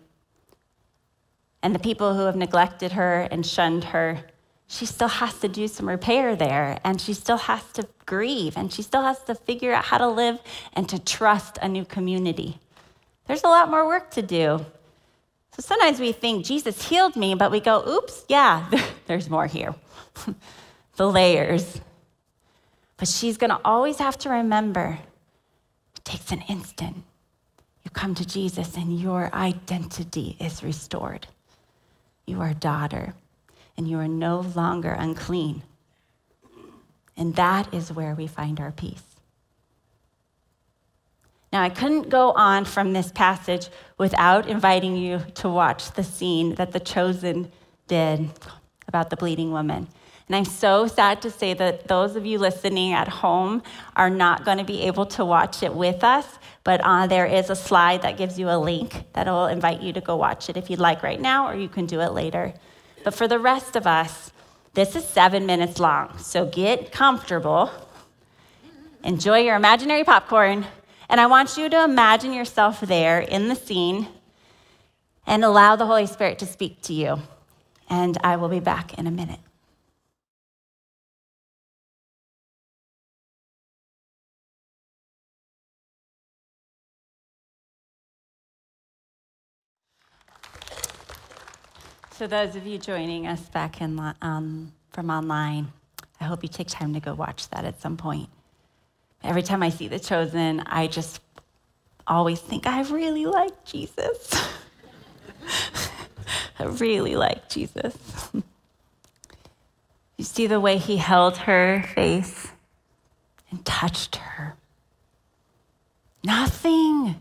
And 1.62 1.74
the 1.74 1.78
people 1.78 2.14
who 2.14 2.22
have 2.22 2.36
neglected 2.36 2.92
her 2.92 3.28
and 3.30 3.46
shunned 3.46 3.84
her 3.84 4.24
she 4.66 4.86
still 4.86 5.08
has 5.08 5.38
to 5.40 5.48
do 5.48 5.68
some 5.68 5.88
repair 5.88 6.34
there 6.34 6.78
and 6.84 7.00
she 7.00 7.12
still 7.14 7.36
has 7.36 7.62
to 7.72 7.86
grieve 8.06 8.56
and 8.56 8.72
she 8.72 8.82
still 8.82 9.02
has 9.02 9.22
to 9.24 9.34
figure 9.34 9.72
out 9.72 9.84
how 9.84 9.98
to 9.98 10.08
live 10.08 10.38
and 10.72 10.88
to 10.88 10.98
trust 10.98 11.58
a 11.60 11.68
new 11.68 11.84
community. 11.84 12.58
There's 13.26 13.44
a 13.44 13.48
lot 13.48 13.70
more 13.70 13.86
work 13.86 14.10
to 14.12 14.22
do. 14.22 14.64
So 15.52 15.60
sometimes 15.60 16.00
we 16.00 16.12
think 16.12 16.44
Jesus 16.44 16.88
healed 16.88 17.14
me, 17.14 17.34
but 17.34 17.50
we 17.50 17.60
go, 17.60 17.86
oops, 17.86 18.24
yeah, 18.28 18.68
there's 19.06 19.30
more 19.30 19.46
here. 19.46 19.74
the 20.96 21.08
layers. 21.08 21.80
But 22.96 23.08
she's 23.08 23.36
going 23.36 23.50
to 23.50 23.60
always 23.64 23.98
have 23.98 24.18
to 24.18 24.30
remember 24.30 24.98
it 25.96 26.04
takes 26.04 26.30
an 26.32 26.42
instant. 26.48 27.04
You 27.82 27.90
come 27.90 28.14
to 28.14 28.26
Jesus 28.26 28.76
and 28.76 28.98
your 28.98 29.34
identity 29.34 30.36
is 30.40 30.62
restored. 30.62 31.26
You 32.26 32.40
are 32.40 32.54
daughter, 32.54 33.14
and 33.76 33.86
you 33.86 33.98
are 33.98 34.08
no 34.08 34.40
longer 34.40 34.92
unclean. 34.92 35.62
And 37.16 37.34
that 37.36 37.72
is 37.72 37.92
where 37.92 38.14
we 38.14 38.26
find 38.26 38.58
our 38.60 38.72
peace. 38.72 39.02
Now, 41.52 41.62
I 41.62 41.68
couldn't 41.68 42.08
go 42.08 42.32
on 42.32 42.64
from 42.64 42.92
this 42.92 43.12
passage 43.12 43.68
without 43.96 44.48
inviting 44.48 44.96
you 44.96 45.20
to 45.36 45.48
watch 45.48 45.92
the 45.92 46.02
scene 46.02 46.56
that 46.56 46.72
the 46.72 46.80
chosen 46.80 47.52
did 47.86 48.28
about 48.88 49.10
the 49.10 49.16
bleeding 49.16 49.52
woman. 49.52 49.86
And 50.26 50.36
I'm 50.36 50.44
so 50.46 50.86
sad 50.86 51.20
to 51.22 51.30
say 51.30 51.52
that 51.54 51.86
those 51.86 52.16
of 52.16 52.24
you 52.24 52.38
listening 52.38 52.92
at 52.92 53.08
home 53.08 53.62
are 53.94 54.08
not 54.08 54.44
going 54.44 54.56
to 54.56 54.64
be 54.64 54.82
able 54.82 55.04
to 55.06 55.24
watch 55.24 55.62
it 55.62 55.74
with 55.74 56.02
us, 56.02 56.26
but 56.64 56.80
uh, 56.82 57.06
there 57.06 57.26
is 57.26 57.50
a 57.50 57.56
slide 57.56 58.02
that 58.02 58.16
gives 58.16 58.38
you 58.38 58.48
a 58.48 58.56
link 58.56 59.04
that 59.12 59.26
will 59.26 59.46
invite 59.46 59.82
you 59.82 59.92
to 59.92 60.00
go 60.00 60.16
watch 60.16 60.48
it 60.48 60.56
if 60.56 60.70
you'd 60.70 60.80
like 60.80 61.02
right 61.02 61.20
now, 61.20 61.46
or 61.46 61.54
you 61.54 61.68
can 61.68 61.84
do 61.84 62.00
it 62.00 62.12
later. 62.12 62.54
But 63.04 63.14
for 63.14 63.28
the 63.28 63.38
rest 63.38 63.76
of 63.76 63.86
us, 63.86 64.32
this 64.72 64.96
is 64.96 65.06
seven 65.06 65.44
minutes 65.44 65.78
long, 65.78 66.16
so 66.16 66.46
get 66.46 66.90
comfortable, 66.90 67.70
enjoy 69.02 69.40
your 69.40 69.56
imaginary 69.56 70.04
popcorn, 70.04 70.64
and 71.10 71.20
I 71.20 71.26
want 71.26 71.58
you 71.58 71.68
to 71.68 71.84
imagine 71.84 72.32
yourself 72.32 72.80
there 72.80 73.20
in 73.20 73.48
the 73.48 73.54
scene 73.54 74.08
and 75.26 75.44
allow 75.44 75.76
the 75.76 75.86
Holy 75.86 76.06
Spirit 76.06 76.38
to 76.38 76.46
speak 76.46 76.80
to 76.82 76.94
you. 76.94 77.18
And 77.90 78.16
I 78.24 78.36
will 78.36 78.48
be 78.48 78.60
back 78.60 78.98
in 78.98 79.06
a 79.06 79.10
minute. 79.10 79.38
So, 92.16 92.28
those 92.28 92.54
of 92.54 92.64
you 92.64 92.78
joining 92.78 93.26
us 93.26 93.40
back 93.48 93.80
in, 93.80 94.00
um, 94.22 94.72
from 94.90 95.10
online, 95.10 95.72
I 96.20 96.24
hope 96.24 96.44
you 96.44 96.48
take 96.48 96.68
time 96.68 96.94
to 96.94 97.00
go 97.00 97.12
watch 97.12 97.48
that 97.48 97.64
at 97.64 97.82
some 97.82 97.96
point. 97.96 98.28
Every 99.24 99.42
time 99.42 99.64
I 99.64 99.70
see 99.70 99.88
The 99.88 99.98
Chosen, 99.98 100.60
I 100.60 100.86
just 100.86 101.20
always 102.06 102.38
think, 102.38 102.68
I 102.68 102.82
really 102.82 103.26
like 103.26 103.64
Jesus. 103.64 104.48
I 106.60 106.64
really 106.66 107.16
like 107.16 107.48
Jesus. 107.48 107.96
you 110.16 110.24
see 110.24 110.46
the 110.46 110.60
way 110.60 110.78
he 110.78 110.98
held 110.98 111.36
her 111.38 111.82
face 111.96 112.46
and 113.50 113.64
touched 113.64 114.16
her. 114.16 114.54
Nothing, 116.22 117.20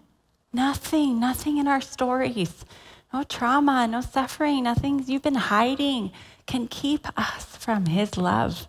nothing, 0.53 1.19
nothing 1.19 1.58
in 1.58 1.67
our 1.67 1.82
stories, 1.82 2.63
no 3.13 3.23
trauma, 3.23 3.88
no 3.88 4.02
suffering, 4.02 4.63
nothing 4.63 5.04
you've 5.06 5.21
been 5.21 5.36
hiding 5.36 6.12
can 6.47 6.67
keep 6.67 7.08
us 7.17 7.45
from 7.58 7.86
his 7.86 8.17
love. 8.17 8.67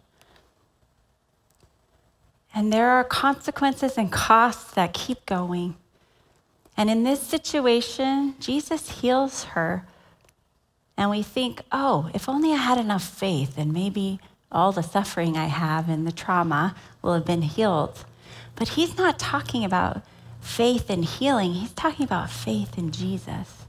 And 2.55 2.73
there 2.73 2.91
are 2.91 3.03
consequences 3.03 3.97
and 3.97 4.13
costs 4.13 4.75
that 4.75 4.93
keep 4.93 5.25
going. 5.27 5.75
And 6.77 6.91
in 6.91 7.03
this 7.03 7.21
situation, 7.21 8.35
Jesus 8.39 9.01
heals 9.01 9.45
her. 9.45 9.87
And 10.97 11.11
we 11.11 11.23
think, 11.23 11.63
oh, 11.73 12.11
if 12.15 12.29
only 12.29 12.53
I 12.53 12.57
had 12.57 12.79
enough 12.79 13.03
faith, 13.03 13.59
and 13.59 13.73
maybe 13.73 14.21
all 14.53 14.71
the 14.71 14.83
suffering 14.83 15.37
I 15.37 15.47
have 15.47 15.89
and 15.89 16.07
the 16.07 16.13
trauma 16.13 16.77
will 17.03 17.15
have 17.15 17.25
been 17.25 17.43
healed. 17.43 18.05
But 18.55 18.69
he's 18.71 18.97
not 18.97 19.19
talking 19.19 19.65
about 19.65 20.03
faith 20.41 20.91
and 20.91 21.05
healing, 21.05 21.55
he's 21.55 21.73
talking 21.73 22.05
about 22.05 22.31
faith 22.31 22.79
in 22.79 22.93
Jesus. 22.93 23.64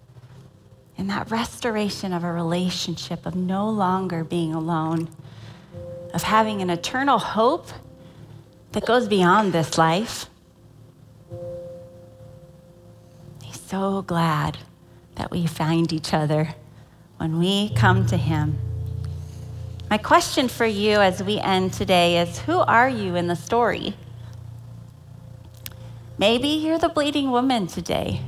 And 0.97 1.10
that 1.10 1.29
restoration 1.29 2.13
of 2.13 2.23
a 2.23 2.31
relationship, 2.31 3.25
of 3.25 3.36
no 3.36 3.69
longer 3.69 4.23
being 4.23 4.53
alone, 4.53 5.10
of 6.13 6.23
having 6.23 6.62
an 6.62 6.69
eternal 6.69 7.19
hope 7.19 7.67
that 8.71 8.86
goes 8.86 9.08
beyond 9.08 9.51
this 9.51 9.77
life. 9.77 10.27
He's 13.43 13.60
so 13.60 14.01
glad 14.03 14.58
that 15.15 15.31
we 15.31 15.47
find 15.47 15.91
each 15.91 16.13
other 16.13 16.55
when 17.17 17.39
we 17.39 17.69
come 17.75 18.05
to 18.08 18.17
Him. 18.17 18.58
My 19.89 19.97
question 19.97 20.47
for 20.47 20.65
you 20.65 20.99
as 20.99 21.21
we 21.21 21.39
end 21.39 21.73
today 21.73 22.19
is 22.19 22.39
Who 22.39 22.60
are 22.60 22.89
you 22.89 23.15
in 23.15 23.27
the 23.27 23.36
story? 23.36 23.95
Maybe 26.17 26.47
you're 26.47 26.79
the 26.79 26.89
bleeding 26.89 27.31
woman 27.31 27.67
today 27.67 28.21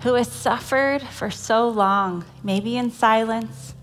who 0.00 0.14
has 0.14 0.30
suffered 0.30 1.02
for 1.02 1.30
so 1.30 1.68
long, 1.68 2.24
maybe 2.42 2.76
in 2.76 2.90
silence, 2.90 3.74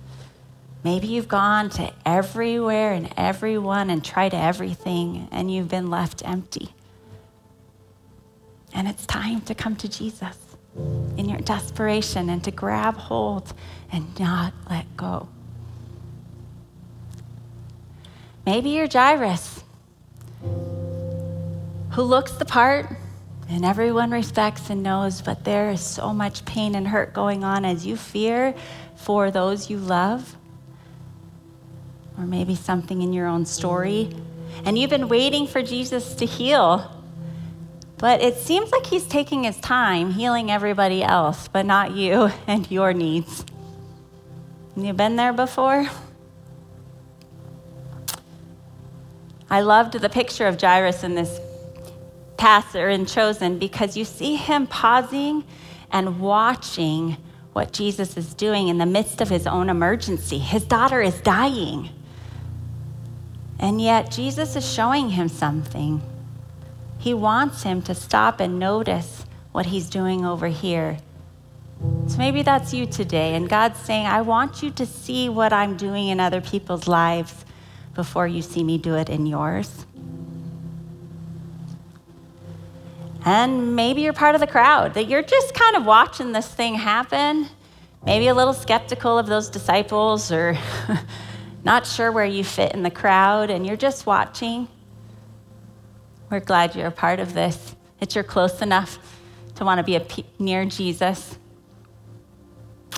Maybe 0.86 1.08
you've 1.08 1.28
gone 1.28 1.72
to 1.72 1.92
everywhere 2.06 2.94
and 2.94 3.12
everyone 3.18 3.90
and 3.90 4.06
tried 4.06 4.36
everything 4.36 5.28
and 5.32 5.52
you've 5.52 5.68
been 5.68 5.90
left 5.90 6.22
empty. 6.24 6.76
And 8.72 8.88
it's 8.88 9.04
time 9.08 9.42
to 9.42 9.56
come 9.56 9.76
to 9.78 9.90
Jesus 9.90 10.38
in 11.18 11.28
your 11.28 11.40
desperation 11.40 12.30
and 12.30 12.44
to 12.44 12.52
grab 12.52 12.98
hold 12.98 13.52
and 13.92 14.20
not 14.20 14.54
let 14.70 14.86
go. 14.96 15.28
Maybe 18.46 18.70
you're 18.70 18.88
Jairus, 18.88 19.64
who 21.94 22.04
looks 22.04 22.34
the 22.34 22.46
part 22.46 22.96
and 23.50 23.64
everyone 23.64 24.12
respects 24.12 24.70
and 24.70 24.82
knows, 24.82 25.22
but 25.22 25.44
there 25.44 25.70
is 25.70 25.82
so 25.82 26.14
much 26.14 26.46
pain 26.46 26.76
and 26.76 26.88
hurt 26.88 27.14
going 27.14 27.44
on 27.44 27.64
as 27.66 27.86
you 27.86 27.96
fear 27.96 28.56
for 28.96 29.30
those 29.30 29.70
you 29.70 29.78
love 29.78 30.36
or 32.18 32.26
maybe 32.26 32.56
something 32.56 33.02
in 33.02 33.14
your 33.14 33.28
own 33.28 33.46
story, 33.46 34.10
and 34.64 34.78
you've 34.78 34.90
been 34.90 35.10
waiting 35.10 35.48
for 35.48 35.62
Jesus 35.62 36.16
to 36.16 36.26
heal. 36.26 36.92
But 37.98 38.22
it 38.22 38.36
seems 38.36 38.72
like 38.72 38.86
he's 38.86 39.06
taking 39.06 39.44
his 39.44 39.58
time 39.58 40.12
healing 40.12 40.52
everybody 40.52 41.04
else, 41.04 41.48
but 41.48 41.66
not 41.66 41.92
you 41.92 42.32
and 42.48 42.70
your 42.72 42.94
needs. 42.94 43.46
you've 44.76 44.98
been 44.98 45.16
there 45.16 45.34
before? 45.34 45.88
I 49.50 49.62
loved 49.62 49.94
the 49.94 50.10
picture 50.10 50.48
of 50.48 50.60
Jairus 50.60 51.04
in 51.04 51.16
this 51.16 51.40
pastor 52.38 52.90
in 52.90 53.06
Chosen 53.06 53.60
because 53.60 53.96
you 53.98 54.06
see 54.06 54.36
him 54.36 54.68
pausing 54.68 55.44
and 55.92 56.20
watching 56.20 57.18
what 57.54 57.72
Jesus 57.72 58.18
is 58.18 58.34
doing 58.34 58.68
in 58.68 58.78
the 58.78 58.86
midst 58.86 59.22
of 59.22 59.30
his 59.30 59.48
own 59.48 59.70
emergency. 59.70 60.38
His 60.40 60.66
daughter 60.66 61.02
is 61.02 61.22
dying. 61.22 61.90
And 63.60 63.82
yet, 63.82 64.12
Jesus 64.12 64.56
is 64.56 64.70
showing 64.70 65.12
him 65.12 65.30
something. 65.30 66.02
He 66.98 67.14
wants 67.14 67.64
him 67.64 67.82
to 67.84 67.96
stop 67.96 68.40
and 68.40 68.60
notice 68.60 69.26
what 69.52 69.68
he's 69.68 69.90
doing 69.90 70.26
over 70.26 70.48
here. 70.48 70.98
So 72.08 72.18
maybe 72.18 72.42
that's 72.42 72.74
you 72.74 72.86
today. 72.86 73.36
And 73.36 73.48
God's 73.48 73.80
saying, 73.80 74.06
I 74.06 74.22
want 74.22 74.62
you 74.62 74.72
to 74.72 74.86
see 74.86 75.30
what 75.30 75.54
I'm 75.54 75.78
doing 75.78 76.10
in 76.10 76.20
other 76.20 76.42
people's 76.42 76.88
lives 76.88 77.46
before 77.94 78.28
you 78.28 78.42
see 78.42 78.64
me 78.64 78.78
do 78.78 78.96
it 78.96 79.10
in 79.10 79.26
yours. 79.26 79.86
And 83.26 83.76
maybe 83.76 84.02
you're 84.02 84.14
part 84.14 84.36
of 84.36 84.42
the 84.42 84.48
crowd, 84.48 84.94
that 84.94 85.10
you're 85.10 85.24
just 85.24 85.56
kind 85.56 85.76
of 85.76 85.84
watching 85.84 86.32
this 86.32 86.48
thing 86.48 86.76
happen, 86.76 87.50
maybe 88.06 88.28
a 88.28 88.36
little 88.36 88.54
skeptical 88.54 89.18
of 89.18 89.26
those 89.26 89.50
disciples 89.50 90.32
or 90.32 90.56
not 91.64 91.88
sure 91.88 92.12
where 92.12 92.26
you 92.26 92.44
fit 92.44 92.74
in 92.74 92.84
the 92.84 92.92
crowd, 92.92 93.50
and 93.50 93.66
you're 93.66 93.76
just 93.76 94.06
watching, 94.06 94.68
we're 96.30 96.40
glad 96.40 96.76
you're 96.76 96.86
a 96.86 96.92
part 96.92 97.20
of 97.20 97.34
this, 97.34 97.76
that 98.00 98.14
you're 98.14 98.24
close 98.24 98.62
enough 98.62 99.00
to 99.56 99.66
want 99.66 99.80
to 99.80 99.84
be 99.84 99.98
pe- 99.98 100.30
near 100.38 100.64
Jesus, 100.66 101.40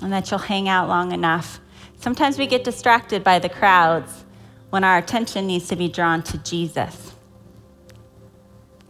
and 0.01 0.11
that 0.11 0.29
you'll 0.29 0.41
hang 0.41 0.67
out 0.67 0.89
long 0.89 1.13
enough. 1.13 1.61
Sometimes 1.95 2.37
we 2.37 2.47
get 2.47 2.65
distracted 2.65 3.23
by 3.23 3.39
the 3.39 3.49
crowds 3.49 4.25
when 4.71 4.84
our 4.84 4.97
attention 4.97 5.47
needs 5.47 5.69
to 5.69 5.78
be 5.78 5.88
drawn 5.88 6.21
to 6.23 6.38
Jesus. 6.39 7.13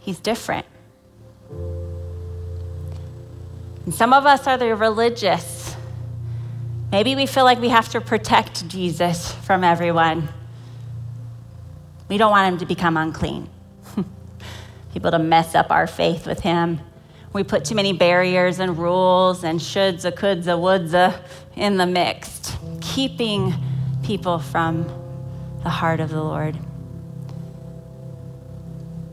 He's 0.00 0.18
different. 0.18 0.66
And 3.84 3.94
some 3.94 4.12
of 4.12 4.26
us 4.26 4.46
are 4.46 4.56
the 4.56 4.74
religious 4.74 5.58
Maybe 6.90 7.14
we 7.14 7.26
feel 7.26 7.44
like 7.44 7.60
we 7.60 7.68
have 7.68 7.90
to 7.90 8.00
protect 8.00 8.66
Jesus 8.66 9.32
from 9.32 9.62
everyone. 9.62 10.30
We 12.08 12.16
don't 12.16 12.30
want 12.30 12.54
him 12.54 12.58
to 12.60 12.66
become 12.66 12.96
unclean, 12.96 13.50
people 14.94 15.10
to 15.10 15.18
mess 15.18 15.54
up 15.54 15.70
our 15.70 15.86
faith 15.86 16.26
with 16.26 16.40
him. 16.40 16.80
We 17.34 17.44
put 17.44 17.66
too 17.66 17.74
many 17.74 17.92
barriers 17.92 18.58
and 18.58 18.78
rules 18.78 19.44
and 19.44 19.60
shoulds, 19.60 20.06
a 20.06 20.12
coulds, 20.12 20.46
a 20.46 20.56
woulds 20.56 20.94
in 21.56 21.76
the 21.76 21.84
mix, 21.84 22.56
keeping 22.80 23.52
people 24.02 24.38
from 24.38 24.84
the 25.62 25.68
heart 25.68 26.00
of 26.00 26.08
the 26.08 26.22
Lord. 26.22 26.56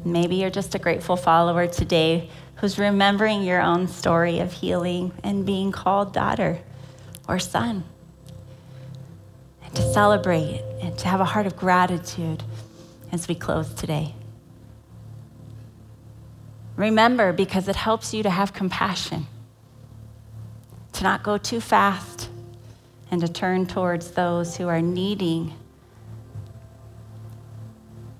Maybe 0.06 0.36
you're 0.36 0.52
just 0.52 0.76
a 0.76 0.80
grateful 0.80 1.18
follower 1.18 1.66
today 1.66 2.30
who's 2.58 2.78
remembering 2.78 3.42
your 3.42 3.60
own 3.60 3.88
story 3.88 4.40
of 4.40 4.54
healing 4.54 5.12
and 5.24 5.48
being 5.48 5.72
called 5.72 6.14
daughter 6.14 6.60
or 7.28 7.40
son. 7.40 7.84
And 9.64 9.76
to 9.76 9.82
celebrate 9.94 10.64
and 10.80 10.96
to 11.00 11.08
have 11.08 11.22
a 11.22 11.26
heart 11.26 11.48
of 11.48 11.58
gratitude 11.58 12.44
as 13.12 13.28
we 13.28 13.34
close 13.34 13.74
today. 13.74 14.14
Remember, 16.76 17.34
because 17.34 17.68
it 17.68 17.76
helps 17.76 18.14
you 18.14 18.22
to 18.22 18.30
have 18.30 18.54
compassion, 18.54 19.26
to 20.94 21.04
not 21.04 21.24
go 21.24 21.40
too 21.40 21.60
fast, 21.60 22.30
and 23.10 23.22
to 23.22 23.28
turn 23.28 23.66
towards 23.66 24.12
those 24.12 24.58
who 24.58 24.68
are 24.68 24.82
needing 24.82 25.54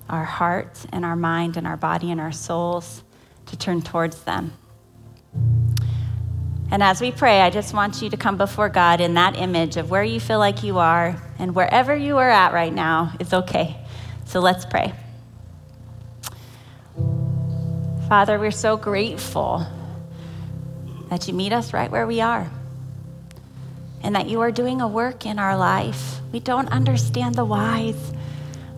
our 0.08 0.24
heart 0.24 0.84
and 0.92 1.04
our 1.04 1.16
mind 1.16 1.56
and 1.56 1.66
our 1.66 1.76
body 1.76 2.10
and 2.10 2.20
our 2.20 2.32
souls, 2.32 3.02
to 3.46 3.56
turn 3.56 3.82
towards 3.82 4.22
them. 4.22 4.52
And 6.70 6.82
as 6.82 7.00
we 7.00 7.12
pray, 7.12 7.42
I 7.42 7.50
just 7.50 7.74
want 7.74 8.02
you 8.02 8.10
to 8.10 8.16
come 8.16 8.36
before 8.36 8.68
God 8.68 9.00
in 9.00 9.14
that 9.14 9.36
image 9.36 9.76
of 9.76 9.90
where 9.90 10.02
you 10.02 10.18
feel 10.18 10.38
like 10.38 10.64
you 10.64 10.78
are, 10.78 11.20
and 11.38 11.54
wherever 11.54 11.94
you 11.94 12.18
are 12.18 12.30
at 12.30 12.52
right 12.52 12.72
now 12.72 13.12
is 13.20 13.32
okay. 13.32 13.76
So 14.24 14.40
let's 14.40 14.66
pray. 14.66 14.92
Father, 18.08 18.38
we're 18.38 18.50
so 18.50 18.76
grateful 18.76 19.66
that 21.08 21.28
you 21.28 21.34
meet 21.34 21.52
us 21.52 21.72
right 21.72 21.90
where 21.90 22.06
we 22.06 22.20
are 22.20 22.50
and 24.02 24.14
that 24.14 24.28
you 24.28 24.40
are 24.40 24.52
doing 24.52 24.80
a 24.80 24.86
work 24.86 25.26
in 25.26 25.38
our 25.38 25.56
life. 25.56 26.20
We 26.32 26.40
don't 26.40 26.68
understand 26.68 27.34
the 27.34 27.44
whys, 27.44 28.12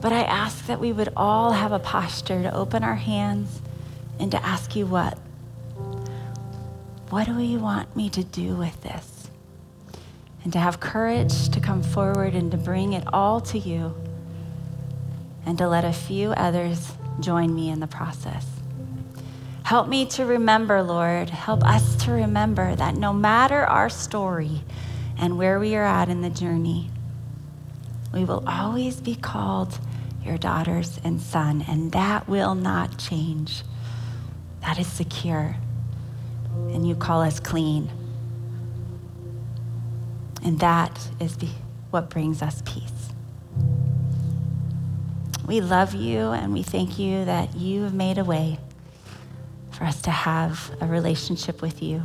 but 0.01 0.13
I 0.13 0.23
ask 0.23 0.67
that 0.67 0.81
we 0.81 0.93
would 0.93 1.13
all 1.17 1.53
have 1.53 1.73
a 1.73 1.79
posture 1.79 2.43
to 2.43 2.55
open 2.55 2.85
our 2.85 2.95
hands 2.95 3.61
and 4.19 4.31
to 4.31 4.45
ask 4.45 4.77
you 4.77 4.87
what? 4.87 5.19
What 7.11 7.27
do 7.27 7.39
you 7.39 7.59
want 7.59 7.97
me 7.97 8.11
to 8.11 8.23
do 8.23 8.55
with 8.55 8.81
this? 8.83 9.31
And 10.45 10.53
to 10.53 10.59
have 10.59 10.79
courage 10.79 11.49
to 11.49 11.61
come 11.61 11.83
forward 11.83 12.35
and 12.35 12.51
to 12.53 12.57
bring 12.57 12.93
it 12.93 13.05
all 13.13 13.41
to 13.43 13.59
you 13.59 13.95
and 15.45 15.59
to 15.59 15.67
let 15.67 15.85
a 15.85 15.93
few 15.93 16.31
others 16.33 16.93
join 17.21 17.55
me 17.55 17.71
in 17.71 17.81
the 17.81 17.87
process. 17.87 18.47
Help 19.65 19.89
me 19.89 20.07
to 20.07 20.25
remember, 20.25 20.83
Lord. 20.83 21.31
Help 21.31 21.65
us 21.65 21.97
to 22.05 22.13
remember 22.13 22.75
that 22.77 22.95
no 22.95 23.13
matter 23.13 23.67
our 23.67 23.91
story 23.91 24.63
and 25.19 25.37
where 25.37 25.59
we 25.59 25.75
are 25.75 25.85
at 25.85 26.09
in 26.09 26.23
the 26.23 26.31
journey, 26.31 26.91
we 28.13 28.25
will 28.25 28.45
always 28.47 29.01
be 29.01 29.15
called 29.15 29.79
your 30.29 30.39
daughters 30.39 31.01
and 31.03 31.21
son, 31.21 31.65
and 31.67 31.91
that 31.93 32.29
will 32.29 32.55
not 32.55 32.99
change. 32.99 33.63
That 34.61 34.79
is 34.79 34.87
secure. 34.87 35.57
And 36.55 36.87
you 36.87 36.95
call 36.95 37.23
us 37.23 37.41
clean. 37.41 37.91
And 40.45 40.61
that 40.61 41.09
is 41.19 41.37
what 41.91 42.11
brings 42.11 42.43
us 42.43 42.63
peace. 42.65 42.93
We 45.47 45.63
love 45.63 45.95
you 45.95 46.33
and 46.33 46.53
we 46.53 46.63
thank 46.63 46.99
you 46.99 47.25
that 47.25 47.57
you 47.57 47.85
have 47.85 47.95
made 47.95 48.19
a 48.19 48.25
way 48.25 48.59
for 49.71 49.85
us 49.85 50.03
to 50.03 50.11
have 50.11 50.71
a 50.81 50.87
relationship 50.87 51.63
with 51.63 51.83
you. 51.83 52.05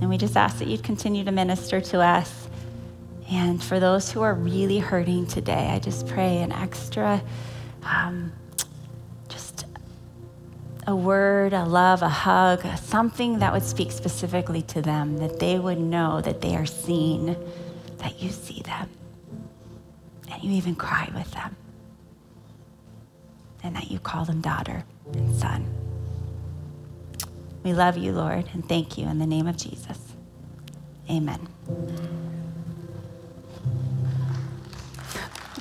And 0.00 0.08
we 0.08 0.18
just 0.18 0.36
ask 0.36 0.58
that 0.58 0.66
you'd 0.66 0.82
continue 0.82 1.24
to 1.24 1.30
minister 1.30 1.80
to 1.80 2.00
us. 2.00 2.45
And 3.30 3.62
for 3.62 3.80
those 3.80 4.10
who 4.10 4.22
are 4.22 4.34
really 4.34 4.78
hurting 4.78 5.26
today, 5.26 5.70
I 5.72 5.78
just 5.78 6.06
pray 6.06 6.38
an 6.42 6.52
extra, 6.52 7.20
um, 7.82 8.32
just 9.28 9.66
a 10.86 10.94
word, 10.94 11.52
a 11.52 11.64
love, 11.64 12.02
a 12.02 12.08
hug, 12.08 12.64
something 12.78 13.40
that 13.40 13.52
would 13.52 13.64
speak 13.64 13.90
specifically 13.90 14.62
to 14.62 14.80
them, 14.80 15.18
that 15.18 15.40
they 15.40 15.58
would 15.58 15.78
know 15.78 16.20
that 16.20 16.40
they 16.40 16.54
are 16.54 16.66
seen, 16.66 17.36
that 17.98 18.22
you 18.22 18.30
see 18.30 18.62
them, 18.62 18.88
and 20.30 20.42
you 20.44 20.52
even 20.52 20.76
cry 20.76 21.10
with 21.12 21.30
them, 21.32 21.56
and 23.64 23.74
that 23.74 23.90
you 23.90 23.98
call 23.98 24.24
them 24.24 24.40
daughter 24.40 24.84
and 25.14 25.34
Son. 25.34 25.66
We 27.64 27.72
love 27.72 27.96
you, 27.96 28.12
Lord, 28.12 28.48
and 28.52 28.68
thank 28.68 28.96
you 28.96 29.08
in 29.08 29.18
the 29.18 29.26
name 29.26 29.48
of 29.48 29.56
Jesus. 29.56 29.98
Amen. 31.10 31.48